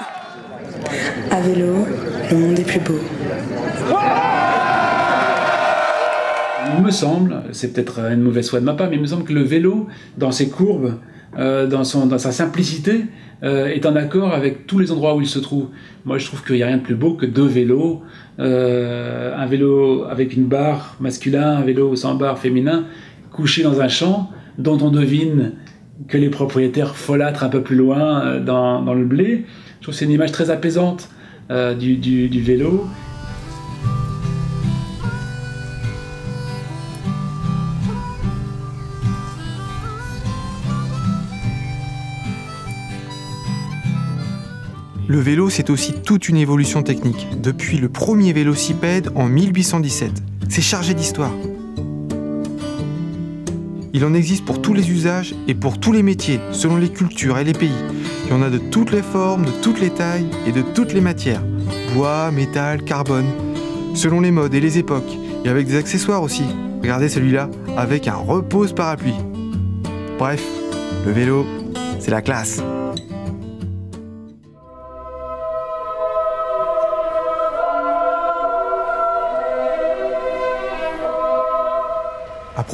À 1.29 1.41
vélo, 1.41 1.87
le 2.31 2.37
monde 2.37 2.59
est 2.59 2.63
plus 2.63 2.79
beau. 2.79 2.99
Il 6.75 6.83
me 6.83 6.91
semble, 6.91 7.43
c'est 7.51 7.73
peut-être 7.73 7.99
une 7.99 8.21
mauvaise 8.21 8.49
foi 8.49 8.59
de 8.59 8.65
ma 8.65 8.73
part, 8.73 8.89
mais 8.89 8.95
il 8.95 9.01
me 9.01 9.07
semble 9.07 9.23
que 9.23 9.33
le 9.33 9.43
vélo, 9.43 9.87
dans 10.17 10.31
ses 10.31 10.49
courbes, 10.49 10.95
euh, 11.37 11.65
dans, 11.65 11.83
son, 11.83 12.05
dans 12.05 12.17
sa 12.17 12.31
simplicité, 12.31 13.05
euh, 13.43 13.67
est 13.67 13.85
en 13.85 13.95
accord 13.95 14.33
avec 14.33 14.67
tous 14.67 14.79
les 14.79 14.91
endroits 14.91 15.15
où 15.15 15.21
il 15.21 15.27
se 15.27 15.39
trouve. 15.39 15.69
Moi, 16.05 16.17
je 16.17 16.25
trouve 16.25 16.43
qu'il 16.43 16.55
n'y 16.55 16.63
a 16.63 16.67
rien 16.67 16.77
de 16.77 16.83
plus 16.83 16.95
beau 16.95 17.13
que 17.13 17.25
deux 17.25 17.45
vélos. 17.45 18.01
Euh, 18.39 19.35
un 19.35 19.45
vélo 19.45 20.05
avec 20.09 20.35
une 20.35 20.45
barre 20.45 20.95
masculin, 20.99 21.57
un 21.57 21.61
vélo 21.61 21.95
sans 21.95 22.15
barre 22.15 22.37
féminin, 22.37 22.85
couché 23.31 23.63
dans 23.63 23.81
un 23.81 23.87
champ 23.87 24.29
dont 24.57 24.77
on 24.81 24.91
devine 24.91 25.53
que 26.07 26.17
les 26.17 26.29
propriétaires 26.29 26.95
folâtrent 26.95 27.43
un 27.43 27.49
peu 27.49 27.61
plus 27.61 27.75
loin 27.75 28.39
dans, 28.39 28.81
dans 28.81 28.93
le 28.93 29.05
blé. 29.05 29.45
Je 29.79 29.83
trouve 29.83 29.93
que 29.93 29.99
c'est 29.99 30.05
une 30.05 30.11
image 30.11 30.31
très 30.31 30.49
apaisante 30.49 31.09
du, 31.49 31.97
du, 31.97 32.29
du 32.29 32.41
vélo. 32.41 32.85
Le 45.13 45.19
vélo, 45.19 45.51
c'est 45.51 45.69
aussi 45.69 45.93
toute 45.93 46.27
une 46.27 46.37
évolution 46.37 46.81
technique, 46.81 47.27
depuis 47.39 47.77
le 47.77 47.87
premier 47.87 48.33
vélocipède 48.33 49.11
en 49.13 49.27
1817. 49.27 50.11
C'est 50.49 50.63
chargé 50.63 50.95
d'histoire. 50.95 51.29
Il 53.93 54.03
en 54.05 54.15
existe 54.15 54.43
pour 54.43 54.59
tous 54.59 54.73
les 54.73 54.89
usages 54.89 55.35
et 55.47 55.53
pour 55.53 55.79
tous 55.79 55.91
les 55.91 56.01
métiers, 56.01 56.39
selon 56.51 56.77
les 56.77 56.89
cultures 56.89 57.37
et 57.37 57.43
les 57.43 57.53
pays. 57.53 57.69
Il 58.25 58.31
y 58.31 58.33
en 58.33 58.41
a 58.41 58.49
de 58.49 58.57
toutes 58.57 58.91
les 58.91 59.03
formes, 59.03 59.45
de 59.45 59.51
toutes 59.61 59.79
les 59.79 59.91
tailles 59.91 60.31
et 60.47 60.51
de 60.51 60.63
toutes 60.63 60.93
les 60.93 61.01
matières. 61.01 61.43
Bois, 61.93 62.31
métal, 62.31 62.81
carbone, 62.81 63.27
selon 63.93 64.19
les 64.19 64.31
modes 64.31 64.55
et 64.55 64.59
les 64.59 64.79
époques, 64.79 65.15
et 65.45 65.49
avec 65.49 65.67
des 65.67 65.75
accessoires 65.75 66.23
aussi. 66.23 66.45
Regardez 66.81 67.07
celui-là, 67.07 67.51
avec 67.77 68.07
un 68.07 68.15
repose 68.15 68.73
parapluie. 68.73 69.13
Bref, 70.17 70.43
le 71.05 71.11
vélo, 71.11 71.45
c'est 71.99 72.09
la 72.09 72.23
classe. 72.23 72.63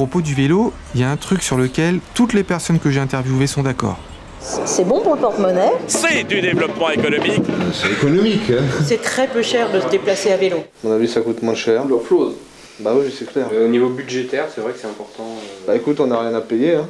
Propos 0.00 0.22
du 0.22 0.32
vélo, 0.34 0.72
il 0.94 1.02
y 1.02 1.04
a 1.04 1.10
un 1.10 1.18
truc 1.18 1.42
sur 1.42 1.58
lequel 1.58 2.00
toutes 2.14 2.32
les 2.32 2.42
personnes 2.42 2.78
que 2.78 2.90
j'ai 2.90 3.00
interviewées 3.00 3.46
sont 3.46 3.62
d'accord. 3.62 3.98
C'est 4.40 4.84
bon 4.88 5.02
pour 5.02 5.14
le 5.14 5.20
porte-monnaie. 5.20 5.72
C'est 5.88 6.24
du 6.24 6.40
développement 6.40 6.88
économique. 6.88 7.42
C'est 7.74 7.92
économique. 7.92 8.50
Hein. 8.50 8.62
C'est 8.82 9.02
très 9.02 9.26
peu 9.28 9.42
cher 9.42 9.70
de 9.70 9.78
se 9.78 9.88
déplacer 9.88 10.32
à 10.32 10.38
vélo. 10.38 10.56
À 10.56 10.86
mon 10.86 10.94
avis, 10.94 11.06
ça 11.06 11.20
coûte 11.20 11.42
moins 11.42 11.54
cher. 11.54 11.84
L'offload. 11.84 12.32
Bah 12.78 12.92
oui, 12.96 13.14
c'est 13.14 13.30
clair. 13.30 13.48
Euh, 13.52 13.66
au 13.66 13.68
niveau 13.68 13.90
budgétaire, 13.90 14.46
c'est 14.54 14.62
vrai 14.62 14.72
que 14.72 14.78
c'est 14.78 14.86
important. 14.86 15.24
euh, 15.36 15.66
Bah 15.66 15.76
écoute, 15.76 16.00
on 16.00 16.06
n'a 16.06 16.18
rien 16.18 16.34
à 16.34 16.40
payer. 16.40 16.76
Hein. 16.76 16.86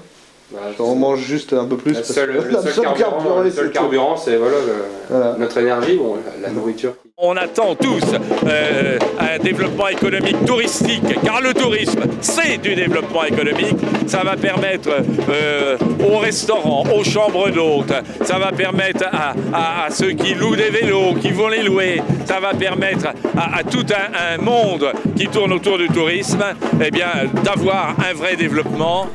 Bah, 0.53 0.59
On 0.79 0.95
mange 0.95 1.21
juste 1.21 1.53
un 1.53 1.65
peu 1.65 1.77
plus. 1.77 1.91
Le 1.93 1.97
parce 1.99 2.13
seul, 2.13 2.27
que 2.29 2.33
le 2.33 2.51
la 2.51 2.63
seul 2.63 2.73
seule 2.73 2.85
carburant, 2.85 3.11
carburant, 3.11 3.41
le 3.41 3.51
c'est 3.51 3.57
seul 3.57 3.67
tout. 3.67 3.73
carburant, 3.73 4.17
c'est 4.17 4.37
voilà, 4.37 4.57
le- 4.59 4.85
Voilà. 5.09 5.37
notre 5.39 5.59
énergie, 5.59 5.97
bon, 5.97 6.17
la, 6.43 6.49
la 6.49 6.53
nourriture. 6.55 6.95
On 7.23 7.37
attend 7.37 7.75
tous 7.75 8.03
euh, 8.47 8.99
un 9.19 9.39
développement 9.39 9.89
économique 9.89 10.43
touristique, 10.47 11.03
car 11.23 11.43
le 11.43 11.53
tourisme, 11.53 12.01
c'est 12.23 12.57
du 12.57 12.75
développement 12.75 13.25
économique. 13.25 13.77
Ça 14.07 14.23
va 14.25 14.37
permettre 14.37 14.89
euh, 15.29 15.77
aux 16.11 16.17
restaurants, 16.19 16.85
aux 16.97 17.05
chambres 17.05 17.51
d'hôtes, 17.51 17.93
ça 18.25 18.39
va 18.39 18.53
permettre 18.53 19.05
à, 19.13 19.35
à- 19.53 19.85
à 19.85 19.91
ceux 19.91 20.13
qui 20.13 20.33
louent 20.35 20.57
des 20.57 20.71
vélos, 20.71 21.15
qui 21.21 21.31
vont 21.31 21.49
les 21.49 21.63
louer, 21.63 22.01
ça 22.25 22.41
va 22.41 22.55
permettre 22.55 23.09
à, 23.37 23.59
à 23.59 23.63
tout 23.65 23.85
un, 23.91 24.35
un 24.37 24.43
monde 24.43 24.91
qui 25.15 25.29
tourne 25.29 25.53
autour 25.53 25.77
du 25.77 25.89
tourisme, 25.89 26.43
eh 26.83 26.91
bien, 26.91 27.09
d'avoir 27.45 27.97
un 28.01 28.15
vrai 28.15 28.35
développement. 28.37 29.09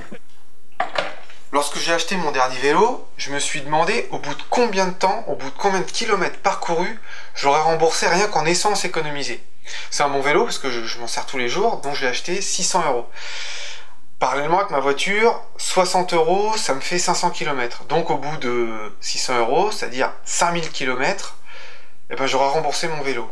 Lorsque 1.56 1.78
j'ai 1.78 1.94
acheté 1.94 2.18
mon 2.18 2.32
dernier 2.32 2.58
vélo, 2.58 3.08
je 3.16 3.32
me 3.32 3.40
suis 3.40 3.62
demandé 3.62 4.10
au 4.12 4.20
bout 4.20 4.36
de 4.36 4.44
combien 4.50 4.88
de 4.88 4.94
temps, 4.94 5.24
au 5.30 5.36
bout 5.36 5.50
de 5.50 5.56
combien 5.58 5.80
de 5.80 5.90
kilomètres 5.90 6.40
parcourus, 6.40 7.00
j'aurais 7.34 7.62
remboursé 7.62 8.10
rien 8.10 8.28
qu'en 8.28 8.44
essence 8.44 8.84
économisée. 8.84 9.42
C'est 9.90 10.04
un 10.04 10.10
bon 10.10 10.20
vélo 10.20 10.44
parce 10.44 10.58
que 10.58 10.70
je, 10.70 11.00
m'en 11.00 11.08
sers 11.08 11.26
tous 11.26 11.38
les 11.38 11.48
jours, 11.48 11.78
donc 11.78 11.96
je 11.96 12.02
l'ai 12.02 12.08
acheté 12.10 12.42
600 12.42 12.84
euros. 12.88 13.10
Parallèlement 14.20 14.58
avec 14.60 14.72
ma 14.72 14.82
voiture, 14.82 15.42
60 15.56 16.12
euros, 16.12 16.58
ça 16.58 16.74
me 16.74 16.82
fait 16.82 17.00
500 17.00 17.30
km. 17.30 17.86
Donc 17.86 18.10
au 18.10 18.18
bout 18.18 18.36
de 18.36 18.92
600 19.00 19.40
euros, 19.40 19.72
c'est-à-dire 19.72 20.12
5000 20.26 20.70
km, 20.72 21.38
eh 22.10 22.18
ben, 22.18 22.28
j'aurais 22.28 22.50
remboursé 22.50 22.90
mon 22.90 23.02
vélo. 23.02 23.32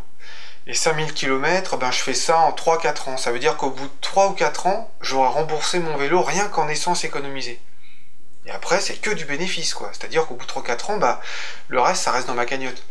Et 0.66 0.74
5000 0.74 1.14
km, 1.14 1.76
ben, 1.76 1.92
je 1.92 2.00
fais 2.00 2.14
ça 2.14 2.38
en 2.40 2.52
3-4 2.52 3.10
ans. 3.10 3.18
Ça 3.18 3.34
veut 3.34 3.40
dire 3.40 3.58
qu'au 3.58 3.72
bout 3.72 3.88
de 3.88 3.94
3 4.00 4.30
ou 4.30 4.32
4 4.32 4.68
ans, 4.68 4.90
j'aurais 5.02 5.28
remboursé 5.28 5.80
mon 5.80 5.98
vélo 5.98 6.22
rien 6.22 6.48
qu'en 6.48 6.70
essence 6.70 7.04
économisée. 7.04 7.60
Et 8.46 8.52
après, 8.52 8.82
c'est 8.82 8.96
que 8.96 9.12
du 9.12 9.26
bénéfice, 9.26 9.74
quoi. 9.74 9.90
C'est-à-dire 9.94 10.26
qu'au 10.26 10.36
bout 10.36 10.46
de 10.46 10.52
3-4 10.52 10.92
ans, 10.92 10.98
bah, 10.98 11.22
le 11.70 11.80
reste, 11.80 12.04
ça 12.04 12.12
reste 12.12 12.28
dans 12.28 12.34
ma 12.34 12.46
cagnotte. 12.46 12.84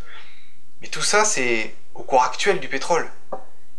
Mais 0.81 0.89
tout 0.89 1.03
ça, 1.03 1.25
c'est 1.25 1.75
au 1.95 2.03
cours 2.03 2.25
actuel 2.25 2.59
du 2.59 2.69
pétrole. 2.69 3.09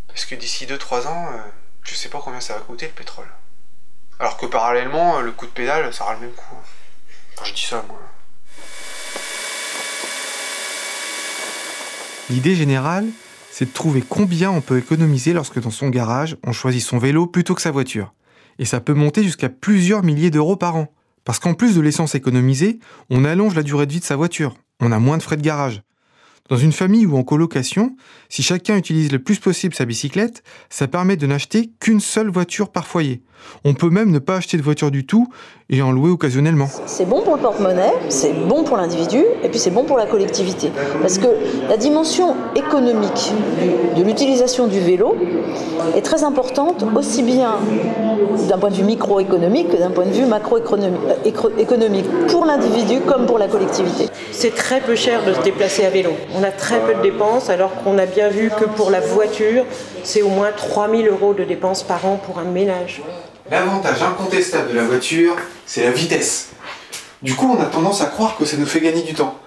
Parce 0.08 0.26
que 0.26 0.36
d'ici 0.36 0.66
2-3 0.66 1.08
ans, 1.08 1.28
euh, 1.34 1.38
je 1.84 1.96
sais 1.96 2.10
pas 2.10 2.22
combien 2.24 2.40
ça 2.40 2.54
va 2.54 2.60
coûter 2.60 2.86
le 2.86 2.94
pétrole. 2.94 3.28
Alors 4.20 4.38
que 4.38 4.46
parallèlement, 4.46 5.18
euh, 5.18 5.22
le 5.22 5.32
coup 5.32 5.48
de 5.48 5.52
pédale, 5.52 5.92
ça 5.94 6.04
aura 6.04 6.14
le 6.14 6.22
même 6.22 6.34
coût. 6.34 6.56
Enfin, 7.36 7.46
je 7.46 7.54
dis 7.54 7.66
ça, 7.66 7.84
moi. 7.88 8.00
L'idée 12.30 12.56
générale, 12.56 13.08
c'est 13.52 13.66
de 13.66 13.74
trouver 13.74 14.02
combien 14.02 14.50
on 14.50 14.62
peut 14.62 14.78
économiser 14.78 15.34
lorsque 15.34 15.60
dans 15.60 15.72
son 15.72 15.90
garage, 15.90 16.38
on 16.44 16.54
choisit 16.54 16.82
son 16.82 17.00
vélo 17.00 17.28
plutôt 17.28 17.54
que 17.54 17.62
sa 17.62 17.72
voiture. 17.72 18.14
Et 18.60 18.66
ça 18.66 18.80
peut 18.80 18.94
monter 18.94 19.24
jusqu'à 19.24 19.50
plusieurs 19.50 20.04
milliers 20.04 20.32
d'euros 20.32 20.56
par 20.56 20.76
an. 20.76 20.88
Parce 21.26 21.40
qu'en 21.40 21.54
plus 21.54 21.76
de 21.76 21.82
l'essence 21.82 22.16
économisée, 22.16 22.80
on 23.10 23.26
allonge 23.26 23.56
la 23.56 23.64
durée 23.64 23.86
de 23.86 23.94
vie 23.94 24.00
de 24.00 24.06
sa 24.06 24.16
voiture. 24.16 24.56
On 24.82 24.92
a 24.92 25.00
moins 25.00 25.18
de 25.18 25.24
frais 25.24 25.38
de 25.38 25.42
garage. 25.42 25.82
Dans 26.50 26.58
une 26.58 26.74
famille 26.74 27.06
ou 27.06 27.16
en 27.16 27.24
colocation, 27.24 27.96
si 28.28 28.44
chacun 28.44 28.76
utilise 28.76 29.14
le 29.14 29.20
plus 29.20 29.40
possible 29.40 29.74
sa 29.74 29.86
bicyclette, 29.86 30.44
ça 30.70 30.90
permet 30.90 31.16
de 31.16 31.26
n'acheter 31.26 31.72
qu'une 31.80 32.02
seule 32.02 32.30
voiture 32.30 32.70
par 32.70 32.86
foyer. 32.86 33.24
On 33.64 33.74
peut 33.74 33.90
même 33.90 34.12
ne 34.12 34.20
pas 34.20 34.36
acheter 34.36 34.58
de 34.58 34.62
voiture 34.62 34.92
du 34.92 35.06
tout 35.06 35.28
et 35.70 35.82
en 35.82 35.94
louer 35.94 36.10
occasionnellement. 36.10 36.68
C'est 36.86 37.08
bon 37.08 37.22
pour 37.22 37.38
le 37.38 37.42
porte-monnaie, 37.42 37.94
c'est 38.10 38.34
bon 38.34 38.66
pour 38.66 38.76
l'individu 38.76 39.24
et 39.42 39.48
puis 39.48 39.58
c'est 39.58 39.72
bon 39.72 39.86
pour 39.86 39.98
la 39.98 40.06
collectivité. 40.06 40.70
Parce 41.02 41.18
que 41.18 41.28
la 41.70 41.78
dimension 41.78 42.36
économique 42.56 43.32
de 43.96 44.04
l'utilisation 44.04 44.68
du 44.68 44.82
vélo 44.82 45.16
est 45.96 46.02
très 46.02 46.26
importante 46.26 46.86
aussi 46.94 47.24
bien 47.24 47.56
d'un 48.54 48.60
point 48.60 48.70
de 48.70 48.76
vue 48.76 48.84
microéconomique 48.84 49.72
que 49.72 49.78
d'un 49.78 49.90
point 49.90 50.06
de 50.06 50.12
vue 50.12 50.26
macroéconomique 50.26 52.06
euh, 52.06 52.28
pour 52.28 52.46
l'individu 52.46 53.00
comme 53.00 53.26
pour 53.26 53.40
la 53.40 53.48
collectivité. 53.48 54.10
C'est 54.32 54.54
très 54.54 54.80
peu 54.80 54.96
cher 54.96 55.26
de 55.26 55.34
se 55.34 55.42
déplacer 55.42 55.84
à 55.86 55.90
vélo. 55.90 56.12
On 56.36 56.44
a 56.44 56.52
très 56.52 56.80
peu 56.82 56.94
de 56.94 57.02
dépenses 57.02 57.50
alors 57.50 57.72
qu'on 57.84 57.98
a 57.98 58.06
bien 58.06 58.30
vu 58.30 58.52
que 58.52 58.66
pour 58.66 58.92
la 58.92 59.00
voiture, 59.00 59.66
c'est 60.04 60.22
au 60.22 60.30
moins 60.30 60.52
3000 60.56 61.08
euros 61.08 61.34
de 61.34 61.44
dépenses 61.44 61.82
par 61.82 62.06
an 62.06 62.22
pour 62.24 62.38
un 62.38 62.44
ménage. 62.44 63.02
L'avantage 63.50 64.04
incontestable 64.04 64.70
de 64.70 64.76
la 64.76 64.84
voiture, 64.84 65.36
c'est 65.66 65.86
la 65.86 65.92
vitesse. 65.92 66.50
Du 67.24 67.34
coup, 67.34 67.58
on 67.58 67.60
a 67.60 67.66
tendance 67.66 68.02
à 68.02 68.06
croire 68.06 68.38
que 68.38 68.46
ça 68.46 68.56
nous 68.58 68.68
fait 68.68 68.82
gagner 68.82 69.02
du 69.02 69.16
temps. 69.16 69.40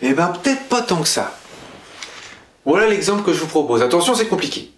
Eh 0.00 0.14
ben, 0.14 0.32
peut-être 0.42 0.70
pas 0.70 0.80
tant 0.80 1.02
que 1.02 1.08
ça. 1.08 1.34
Voilà 2.64 2.86
l'exemple 2.86 3.24
que 3.24 3.34
je 3.34 3.40
vous 3.40 3.46
propose. 3.46 3.82
Attention, 3.82 4.14
c'est 4.14 4.28
compliqué. 4.28 4.72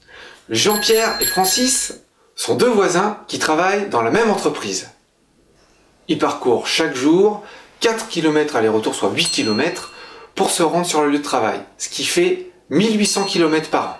Jean-Pierre 0.50 1.18
et 1.20 1.26
Francis 1.26 2.00
sont 2.36 2.54
deux 2.54 2.68
voisins 2.68 3.18
qui 3.28 3.38
travaillent 3.38 3.88
dans 3.88 4.02
la 4.02 4.10
même 4.10 4.30
entreprise. 4.30 4.90
Ils 6.08 6.18
parcourent 6.18 6.66
chaque 6.66 6.94
jour 6.94 7.42
4 7.80 8.08
km 8.08 8.56
aller-retour, 8.56 8.94
soit 8.94 9.10
8 9.10 9.30
km, 9.30 9.92
pour 10.34 10.50
se 10.50 10.62
rendre 10.62 10.86
sur 10.86 11.02
le 11.02 11.10
lieu 11.10 11.18
de 11.18 11.22
travail, 11.22 11.60
ce 11.78 11.88
qui 11.88 12.04
fait 12.04 12.50
1800 12.70 13.24
km 13.24 13.70
par 13.70 13.88
an. 13.88 13.96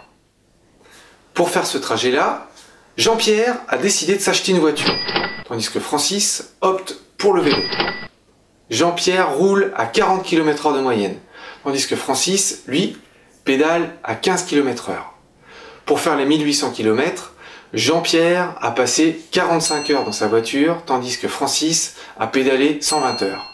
Pour 1.35 1.51
faire 1.51 1.67
ce 1.67 1.79
trajet-là, 1.79 2.49
Jean-Pierre 2.97 3.57
a 3.69 3.77
décidé 3.77 4.15
de 4.15 4.21
s'acheter 4.21 4.53
une 4.53 4.59
voiture, 4.59 4.95
tandis 5.47 5.69
que 5.69 5.81
Francis 5.81 6.55
opte 6.61 6.97
pour 7.19 7.35
le 7.35 7.43
vélo. 7.43 7.63
Jean-Pierre 8.71 9.35
roule 9.35 9.73
à 9.77 9.87
40 9.87 10.25
km/h 10.25 10.75
de 10.75 10.81
moyenne, 10.81 11.19
tandis 11.63 11.87
que 11.87 11.97
Francis, 11.97 12.63
lui, 12.67 12.97
pédale 13.45 13.97
à 14.03 14.15
15 14.15 14.45
km/h. 14.47 14.95
Pour 15.85 16.01
faire 16.01 16.17
les 16.17 16.25
1800 16.25 16.71
km, 16.71 17.34
Jean-Pierre 17.75 18.55
a 18.61 18.71
passé 18.71 19.21
45 19.33 19.91
heures 19.91 20.05
dans 20.05 20.13
sa 20.13 20.29
voiture, 20.29 20.83
tandis 20.87 21.19
que 21.19 21.27
Francis 21.27 21.97
a 22.21 22.29
pédalé 22.29 22.79
120 22.81 23.23
heures. 23.23 23.53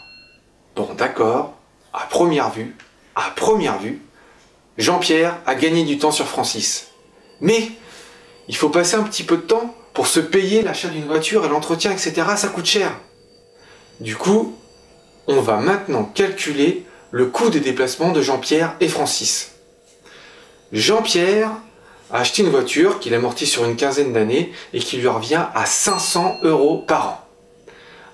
Bon, 0.75 0.87
d'accord, 0.95 1.55
à 1.91 2.05
première 2.05 2.51
vue, 2.51 2.75
à 3.15 3.31
première 3.31 3.79
vue, 3.79 3.99
Jean-Pierre 4.77 5.37
a 5.47 5.55
gagné 5.55 5.83
du 5.85 5.97
temps 5.97 6.11
sur 6.11 6.27
Francis. 6.27 6.89
Mais 7.39 7.71
il 8.47 8.55
faut 8.55 8.69
passer 8.69 8.95
un 8.95 9.01
petit 9.01 9.23
peu 9.23 9.37
de 9.37 9.41
temps 9.41 9.75
pour 9.95 10.05
se 10.05 10.19
payer 10.19 10.61
l'achat 10.61 10.89
d'une 10.89 11.07
voiture 11.07 11.43
et 11.43 11.49
l'entretien, 11.49 11.91
etc. 11.91 12.13
Ça 12.37 12.49
coûte 12.49 12.67
cher. 12.67 12.91
Du 14.01 14.15
coup, 14.15 14.55
on 15.25 15.41
va 15.41 15.57
maintenant 15.57 16.03
calculer 16.03 16.85
le 17.09 17.25
coût 17.25 17.49
des 17.49 17.59
déplacements 17.59 18.11
de 18.11 18.21
Jean-Pierre 18.21 18.75
et 18.81 18.87
Francis. 18.87 19.53
Jean-Pierre 20.71 21.49
a 22.11 22.23
une 22.37 22.49
voiture 22.49 22.99
qu'il 22.99 23.13
amortit 23.13 23.47
sur 23.47 23.65
une 23.65 23.75
quinzaine 23.75 24.13
d'années 24.13 24.51
et 24.73 24.79
qui 24.79 24.97
lui 24.97 25.07
revient 25.07 25.45
à 25.53 25.65
500 25.65 26.39
euros 26.43 26.83
par 26.87 27.07
an. 27.07 27.21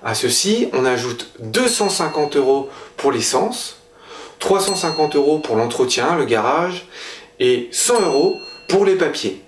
À 0.04 0.14
ceci, 0.14 0.68
on 0.72 0.84
ajoute 0.84 1.32
250 1.40 2.36
euros 2.36 2.68
pour 2.96 3.10
l'essence, 3.10 3.78
350 4.38 5.16
euros 5.16 5.40
pour 5.40 5.56
l'entretien, 5.56 6.14
le 6.16 6.24
garage, 6.24 6.86
et 7.40 7.68
100 7.72 8.02
euros 8.02 8.36
pour 8.68 8.84
les 8.84 8.94
papiers 8.94 9.42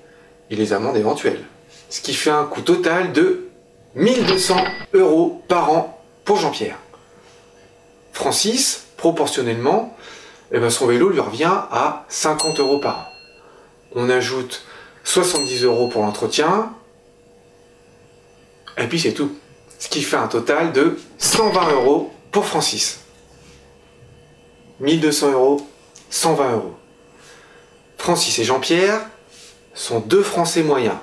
et 0.51 0.57
les 0.57 0.73
amendes 0.73 0.97
éventuelles. 0.97 1.45
Ce 1.89 2.01
qui 2.01 2.15
fait 2.15 2.31
un 2.31 2.45
coût 2.45 2.63
total 2.63 3.13
de 3.13 3.49
1200 3.95 4.57
euros 4.95 5.43
par 5.49 5.71
an 5.71 6.03
pour 6.25 6.37
Jean-Pierre. 6.37 6.79
Francis, 8.13 8.87
proportionnellement, 8.97 9.97
eh 10.53 10.59
ben, 10.59 10.71
son 10.71 10.87
vélo 10.87 11.09
lui 11.09 11.21
revient 11.21 11.45
à 11.71 12.05
50 12.09 12.59
euros 12.61 12.79
par 12.79 12.99
an. 12.99 13.20
On 13.95 14.09
ajoute 14.09 14.65
70 15.05 15.65
euros 15.65 15.89
pour 15.89 16.03
l'entretien, 16.03 16.73
et 18.79 18.87
puis 18.87 19.01
c'est 19.01 19.13
tout. 19.13 19.37
Ce 19.79 19.89
qui 19.89 20.03
fait 20.03 20.17
un 20.17 20.29
total 20.29 20.73
de 20.73 20.99
120 21.19 21.73
euros 21.73 22.13
pour 22.31 22.47
Francis. 22.47 23.01
1200 24.81 25.33
euros, 25.33 25.67
120 26.11 26.53
euros. 26.53 26.75
Francis 27.99 28.39
et 28.39 28.45
Jean-Pierre 28.45 29.01
sont 29.75 30.01
deux 30.01 30.23
Français 30.23 30.63
moyens 30.63 30.97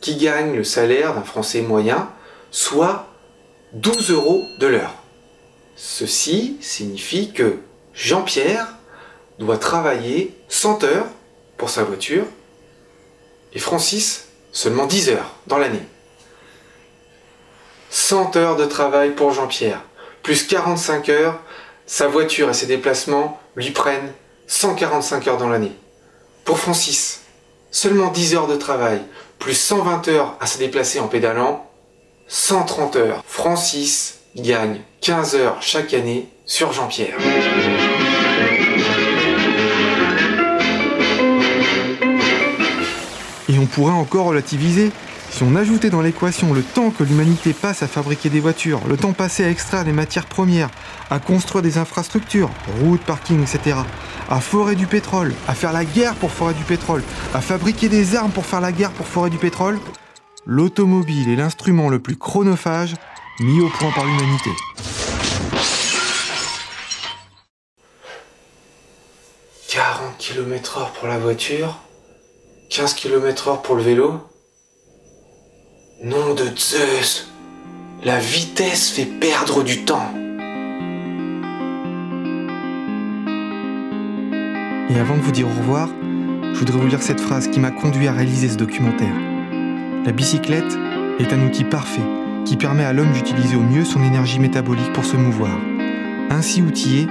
qui 0.00 0.16
gagnent 0.16 0.54
le 0.54 0.64
salaire 0.64 1.14
d'un 1.14 1.22
Français 1.22 1.62
moyen, 1.62 2.10
soit 2.50 3.06
12 3.72 4.10
euros 4.10 4.44
de 4.60 4.66
l'heure. 4.66 4.94
Ceci 5.74 6.56
signifie 6.60 7.32
que 7.32 7.58
Jean-Pierre 7.94 8.68
doit 9.38 9.58
travailler 9.58 10.36
100 10.48 10.84
heures 10.84 11.06
pour 11.56 11.70
sa 11.70 11.84
voiture 11.84 12.24
et 13.52 13.58
Francis 13.58 14.28
seulement 14.52 14.86
10 14.86 15.10
heures 15.10 15.34
dans 15.46 15.58
l'année. 15.58 15.82
100 17.90 18.36
heures 18.36 18.56
de 18.56 18.66
travail 18.66 19.14
pour 19.14 19.32
Jean-Pierre, 19.32 19.82
plus 20.22 20.46
45 20.46 21.08
heures, 21.08 21.40
sa 21.86 22.08
voiture 22.08 22.50
et 22.50 22.54
ses 22.54 22.66
déplacements 22.66 23.40
lui 23.54 23.70
prennent 23.70 24.12
145 24.48 25.28
heures 25.28 25.38
dans 25.38 25.48
l'année. 25.48 25.72
Pour 26.44 26.58
Francis, 26.58 27.22
seulement 27.70 28.10
10 28.10 28.34
heures 28.34 28.46
de 28.46 28.56
travail, 28.56 29.00
plus 29.38 29.54
120 29.54 30.08
heures 30.08 30.36
à 30.40 30.46
se 30.46 30.58
déplacer 30.58 31.00
en 31.00 31.08
pédalant, 31.08 31.70
130 32.28 32.96
heures. 32.96 33.24
Francis 33.26 34.18
gagne 34.36 34.80
15 35.00 35.34
heures 35.36 35.62
chaque 35.62 35.94
année 35.94 36.28
sur 36.44 36.72
Jean-Pierre. 36.72 37.16
Pourrait 43.76 43.92
encore 43.92 44.24
relativiser. 44.24 44.90
Si 45.30 45.42
on 45.42 45.54
ajoutait 45.54 45.90
dans 45.90 46.00
l'équation 46.00 46.54
le 46.54 46.62
temps 46.62 46.88
que 46.88 47.04
l'humanité 47.04 47.52
passe 47.52 47.82
à 47.82 47.86
fabriquer 47.86 48.30
des 48.30 48.40
voitures, 48.40 48.80
le 48.88 48.96
temps 48.96 49.12
passé 49.12 49.44
à 49.44 49.50
extraire 49.50 49.84
des 49.84 49.92
matières 49.92 50.24
premières, 50.24 50.70
à 51.10 51.18
construire 51.18 51.60
des 51.60 51.76
infrastructures, 51.76 52.48
routes, 52.80 53.02
parkings, 53.02 53.42
etc., 53.42 53.76
à 54.30 54.40
forer 54.40 54.76
du 54.76 54.86
pétrole, 54.86 55.34
à 55.46 55.52
faire 55.52 55.74
la 55.74 55.84
guerre 55.84 56.14
pour 56.14 56.30
forer 56.30 56.54
du 56.54 56.64
pétrole, 56.64 57.02
à 57.34 57.42
fabriquer 57.42 57.90
des 57.90 58.16
armes 58.16 58.30
pour 58.30 58.46
faire 58.46 58.62
la 58.62 58.72
guerre 58.72 58.92
pour 58.92 59.06
forer 59.06 59.28
du 59.28 59.36
pétrole, 59.36 59.78
l'automobile 60.46 61.28
est 61.28 61.36
l'instrument 61.36 61.90
le 61.90 61.98
plus 61.98 62.16
chronophage 62.16 62.94
mis 63.40 63.60
au 63.60 63.68
point 63.68 63.90
par 63.90 64.06
l'humanité. 64.06 64.50
«40 69.68 70.16
km/h 70.16 70.92
pour 70.98 71.08
la 71.08 71.18
voiture, 71.18 71.76
15 72.68 72.94
km/h 72.94 73.62
pour 73.62 73.76
le 73.76 73.82
vélo. 73.82 74.14
Nom 76.02 76.34
de 76.34 76.44
Zeus 76.56 77.28
La 78.04 78.18
vitesse 78.18 78.90
fait 78.90 79.04
perdre 79.04 79.62
du 79.62 79.84
temps. 79.84 80.10
Et 84.90 84.98
avant 84.98 85.16
de 85.16 85.22
vous 85.22 85.30
dire 85.30 85.46
au 85.46 85.60
revoir, 85.60 85.88
je 86.52 86.58
voudrais 86.58 86.78
vous 86.78 86.88
lire 86.88 87.02
cette 87.02 87.20
phrase 87.20 87.48
qui 87.48 87.60
m'a 87.60 87.70
conduit 87.70 88.08
à 88.08 88.12
réaliser 88.12 88.48
ce 88.48 88.56
documentaire. 88.56 89.14
La 90.04 90.10
bicyclette 90.10 90.76
est 91.20 91.32
un 91.32 91.46
outil 91.46 91.64
parfait 91.64 92.02
qui 92.44 92.56
permet 92.56 92.84
à 92.84 92.92
l'homme 92.92 93.12
d'utiliser 93.12 93.54
au 93.54 93.62
mieux 93.62 93.84
son 93.84 94.02
énergie 94.02 94.40
métabolique 94.40 94.92
pour 94.92 95.04
se 95.04 95.16
mouvoir. 95.16 95.56
Ainsi 96.30 96.62
outillé, 96.62 97.06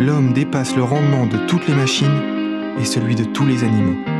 l'homme 0.00 0.32
dépasse 0.32 0.74
le 0.74 0.82
rendement 0.82 1.26
de 1.26 1.38
toutes 1.46 1.68
les 1.68 1.74
machines 1.74 2.74
et 2.80 2.84
celui 2.84 3.14
de 3.14 3.24
tous 3.24 3.46
les 3.46 3.62
animaux. 3.62 4.15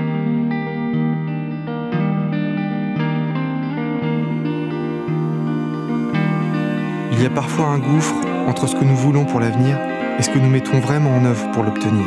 Y 7.26 7.28
a 7.28 7.34
parfois 7.34 7.66
un 7.66 7.78
gouffre 7.78 8.14
entre 8.46 8.68
ce 8.68 8.76
que 8.76 8.84
nous 8.84 8.94
voulons 8.94 9.24
pour 9.24 9.40
l'avenir 9.40 9.76
et 10.16 10.22
ce 10.22 10.30
que 10.30 10.38
nous 10.38 10.48
mettons 10.48 10.78
vraiment 10.78 11.10
en 11.10 11.24
œuvre 11.24 11.50
pour 11.50 11.64
l'obtenir. 11.64 12.06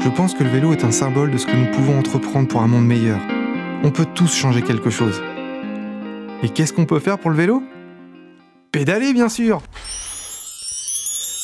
Je 0.00 0.08
pense 0.08 0.34
que 0.34 0.42
le 0.42 0.50
vélo 0.50 0.72
est 0.72 0.82
un 0.82 0.90
symbole 0.90 1.30
de 1.30 1.38
ce 1.38 1.46
que 1.46 1.54
nous 1.54 1.70
pouvons 1.70 1.96
entreprendre 1.96 2.48
pour 2.48 2.60
un 2.60 2.66
monde 2.66 2.86
meilleur. 2.86 3.20
On 3.84 3.92
peut 3.92 4.06
tous 4.16 4.34
changer 4.34 4.62
quelque 4.62 4.90
chose. 4.90 5.22
Et 6.42 6.48
qu'est-ce 6.48 6.72
qu'on 6.72 6.86
peut 6.86 6.98
faire 6.98 7.18
pour 7.18 7.30
le 7.30 7.36
vélo? 7.36 7.62
Pédaler 8.72 9.12
bien 9.12 9.28
sûr 9.28 9.62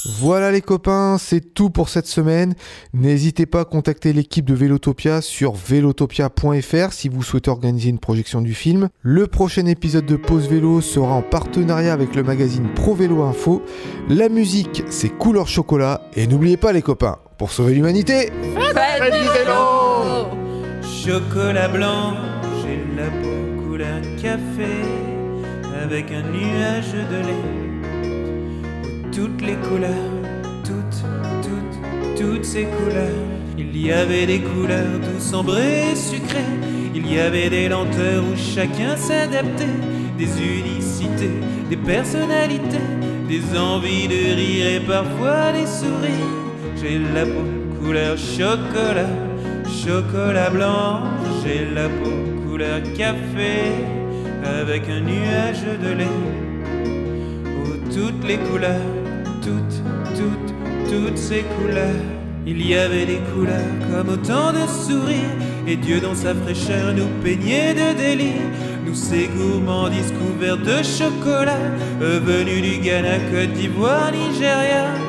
voilà 0.05 0.51
les 0.51 0.61
copains, 0.61 1.17
c'est 1.19 1.55
tout 1.55 1.71
pour 1.71 1.89
cette 1.89 2.07
semaine. 2.07 2.55
N'hésitez 2.93 3.47
pas 3.47 3.61
à 3.61 3.65
contacter 3.65 4.13
l'équipe 4.13 4.45
de 4.45 4.55
Vélotopia 4.55 5.21
sur 5.21 5.53
velotopia.fr 5.53 6.93
si 6.93 7.09
vous 7.09 7.23
souhaitez 7.23 7.51
organiser 7.51 7.91
une 7.91 7.99
projection 7.99 8.41
du 8.41 8.55
film. 8.55 8.89
Le 9.03 9.27
prochain 9.27 9.67
épisode 9.67 10.07
de 10.07 10.17
Pause 10.17 10.49
Vélo 10.49 10.81
sera 10.81 11.15
en 11.15 11.23
partenariat 11.23 11.93
avec 11.93 12.17
le 12.17 12.23
magazine 12.23 12.69
Pro 12.75 12.95
Vélo 12.95 13.23
Info. 13.23 13.63
La 14.09 14.29
musique, 14.29 14.83
c'est 14.91 15.09
couleur 15.11 15.47
chocolat. 15.47 16.03
Et 16.17 16.27
n'oubliez 16.27 16.57
pas 16.57 16.73
les 16.73 16.83
copains, 16.83 17.19
pour 17.39 17.53
sauver 17.53 17.75
l'humanité, 17.75 18.33
Faites 18.55 19.13
du 19.13 19.29
vélo 19.29 20.29
Chocolat 20.83 21.69
blanc, 21.69 22.15
j'ai 22.63 22.81
la 22.97 23.09
peau 23.09 23.69
couleur 23.69 24.01
café 24.21 24.83
avec 25.83 26.11
un 26.11 26.23
nuage 26.23 26.93
de 26.93 27.27
lait 27.27 27.72
toutes 29.13 29.43
les 29.43 29.57
couleurs, 29.57 30.11
toutes, 30.65 31.05
toutes, 31.43 32.21
toutes 32.21 32.45
ces 32.45 32.65
couleurs. 32.65 33.29
Il 33.59 33.77
y 33.77 33.93
avait 33.93 34.27
des 34.27 34.41
couleurs 34.41 34.99
douces, 34.99 35.35
ambrées 35.35 35.95
sucrées. 35.95 36.41
Il 36.95 37.13
y 37.13 37.21
avait 37.21 37.51
des 37.51 37.69
lenteurs 37.69 38.25
où 38.25 38.37
chacun 38.37 38.97
s'adaptait, 38.97 39.79
des 40.19 40.31
unicités, 40.41 41.31
des 41.69 41.77
personnalités, 41.77 42.89
des 43.29 43.59
envies 43.59 44.09
de 44.09 44.35
rire 44.35 44.67
et 44.77 44.81
parfois 44.81 45.53
des 45.53 45.67
sourires. 45.67 46.33
J'ai 46.81 46.99
la 47.15 47.27
peau 47.27 47.45
couleur 47.81 48.17
chocolat, 48.17 49.13
chocolat 49.85 50.51
blanc. 50.51 51.03
J'ai 51.43 51.67
la 51.75 51.89
peau 51.89 52.49
couleur 52.49 52.81
café 52.97 53.73
avec 54.61 54.89
un 54.89 55.01
nuage 55.01 55.65
de 55.83 55.93
lait. 55.99 56.19
Oh, 57.47 57.77
toutes 57.95 58.27
les 58.27 58.39
couleurs 58.39 59.02
toutes, 59.43 59.83
toutes, 60.17 60.55
toutes 60.91 61.19
ces 61.19 61.43
couleurs. 61.43 62.03
Il 62.47 62.67
y 62.67 62.75
avait 62.75 63.07
des 63.07 63.21
couleurs 63.35 63.75
comme 63.91 64.09
autant 64.09 64.53
de 64.53 64.67
sourires, 64.67 65.37
et 65.67 65.77
Dieu 65.77 66.01
dans 66.01 66.15
sa 66.15 66.35
fraîcheur 66.35 66.93
nous 66.95 67.09
peignait 67.23 67.75
de 67.75 67.97
délire. 67.97 68.43
Nous 68.85 68.95
ces 68.95 69.29
gourmandises 69.29 70.13
couverts 70.13 70.59
de 70.59 70.83
chocolat, 70.83 71.71
venus 72.01 72.63
du 72.63 72.79
Ghana, 72.79 73.19
Côte 73.31 73.53
d'Ivoire, 73.53 74.11
Nigeria. 74.13 75.02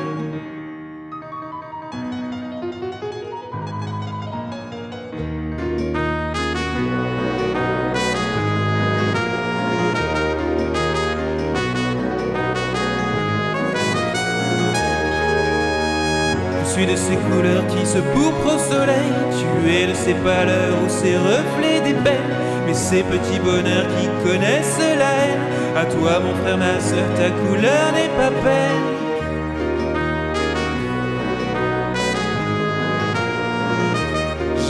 Suis 16.74 16.86
de 16.86 16.96
ces 16.96 17.16
couleurs 17.30 17.66
qui 17.68 17.86
se 17.86 17.98
pourprent 17.98 18.56
au 18.56 18.58
soleil. 18.58 19.12
Tu 19.38 19.70
es 19.70 19.86
de 19.86 19.94
ces 19.94 20.14
pâleurs 20.14 20.76
ou 20.84 20.88
ces 20.88 21.16
reflets 21.16 21.80
d'ébène. 21.84 22.30
Mais 22.66 22.74
ces 22.74 23.02
petits 23.04 23.38
bonheurs 23.38 23.86
qui 23.96 24.06
connaissent 24.26 24.78
la 25.02 25.12
haine. 25.20 25.44
À 25.76 25.84
toi, 25.84 26.20
mon 26.24 26.34
frère, 26.42 26.58
ma 26.58 26.80
soeur, 26.80 27.08
ta 27.16 27.30
couleur 27.42 27.86
n'est 27.96 28.14
pas 28.20 28.32
belle. 28.44 28.84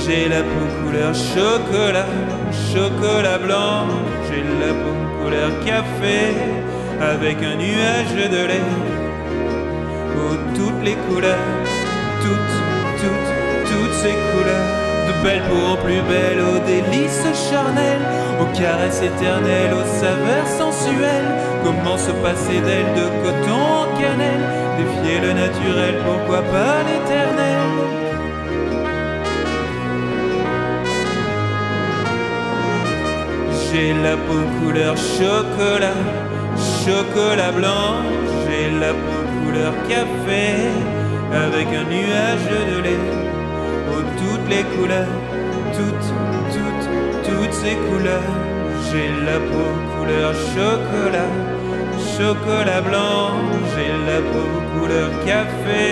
J'ai 0.02 0.28
la 0.28 0.42
peau 0.42 0.66
couleur 0.82 1.14
chocolat, 1.14 2.10
chocolat 2.70 3.38
blanc. 3.38 3.86
J'ai 4.28 4.42
la 4.62 4.72
peau 4.82 4.94
couleur 5.22 5.50
café, 5.64 6.20
avec 7.00 7.38
un 7.42 7.56
nuage 7.56 8.30
de 8.30 8.42
lait. 8.50 8.70
Oh, 10.16 10.36
toutes 10.54 10.82
les 10.84 10.96
couleurs 11.08 11.63
toutes, 12.24 12.56
toutes, 13.00 13.70
toutes 13.70 13.94
ces 14.02 14.16
couleurs. 14.30 14.72
De 15.08 15.12
belles 15.22 15.42
en 15.72 15.76
plus 15.76 16.00
belles, 16.12 16.40
aux 16.40 16.60
délices 16.64 17.28
charnelles, 17.50 18.06
aux 18.40 18.50
caresses 18.58 19.02
éternelles, 19.02 19.74
aux 19.74 19.88
saveurs 20.00 20.50
sensuelles. 20.62 21.30
Comment 21.62 21.98
se 21.98 22.12
passer 22.24 22.58
d'elles 22.66 22.94
de 23.00 23.06
coton 23.22 23.62
en 23.82 23.86
cannelle 24.00 24.44
Défier 24.78 25.20
le 25.20 25.32
naturel, 25.34 25.94
pourquoi 26.06 26.40
pas 26.54 26.76
l'éternel? 26.88 27.60
J'ai 33.66 33.92
la 33.92 34.16
peau 34.16 34.42
couleur 34.60 34.96
chocolat, 34.96 36.00
chocolat 36.84 37.52
blanc. 37.52 37.96
J'ai 38.46 38.70
la 38.70 38.92
peau 38.92 39.20
couleur 39.44 39.72
café 39.88 41.03
avec 41.32 41.66
un 41.68 41.84
nuage 41.84 42.48
de 42.70 42.82
lait. 42.82 43.04
Oh, 43.90 44.02
toutes 44.18 44.48
les 44.48 44.64
couleurs, 44.76 45.14
toutes, 45.72 46.10
toutes, 46.54 46.88
toutes 47.28 47.52
ces 47.52 47.76
couleurs. 47.86 48.34
J'ai 48.90 49.08
la 49.24 49.38
peau 49.38 49.70
couleur 49.96 50.32
chocolat, 50.54 51.32
chocolat 52.16 52.80
blanc. 52.80 53.30
J'ai 53.72 53.90
la 54.10 54.20
peau 54.32 54.48
couleur 54.74 55.10
café 55.24 55.84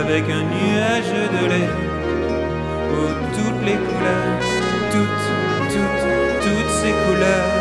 avec 0.00 0.24
un 0.24 0.44
nuage 0.54 1.14
de 1.36 1.46
lait. 1.52 1.70
Oh, 2.92 3.10
toutes 3.36 3.64
les 3.64 3.78
couleurs, 3.88 4.38
toutes, 4.92 5.26
toutes, 5.72 6.02
toutes 6.42 6.70
ces 6.80 6.92
couleurs. 7.04 7.59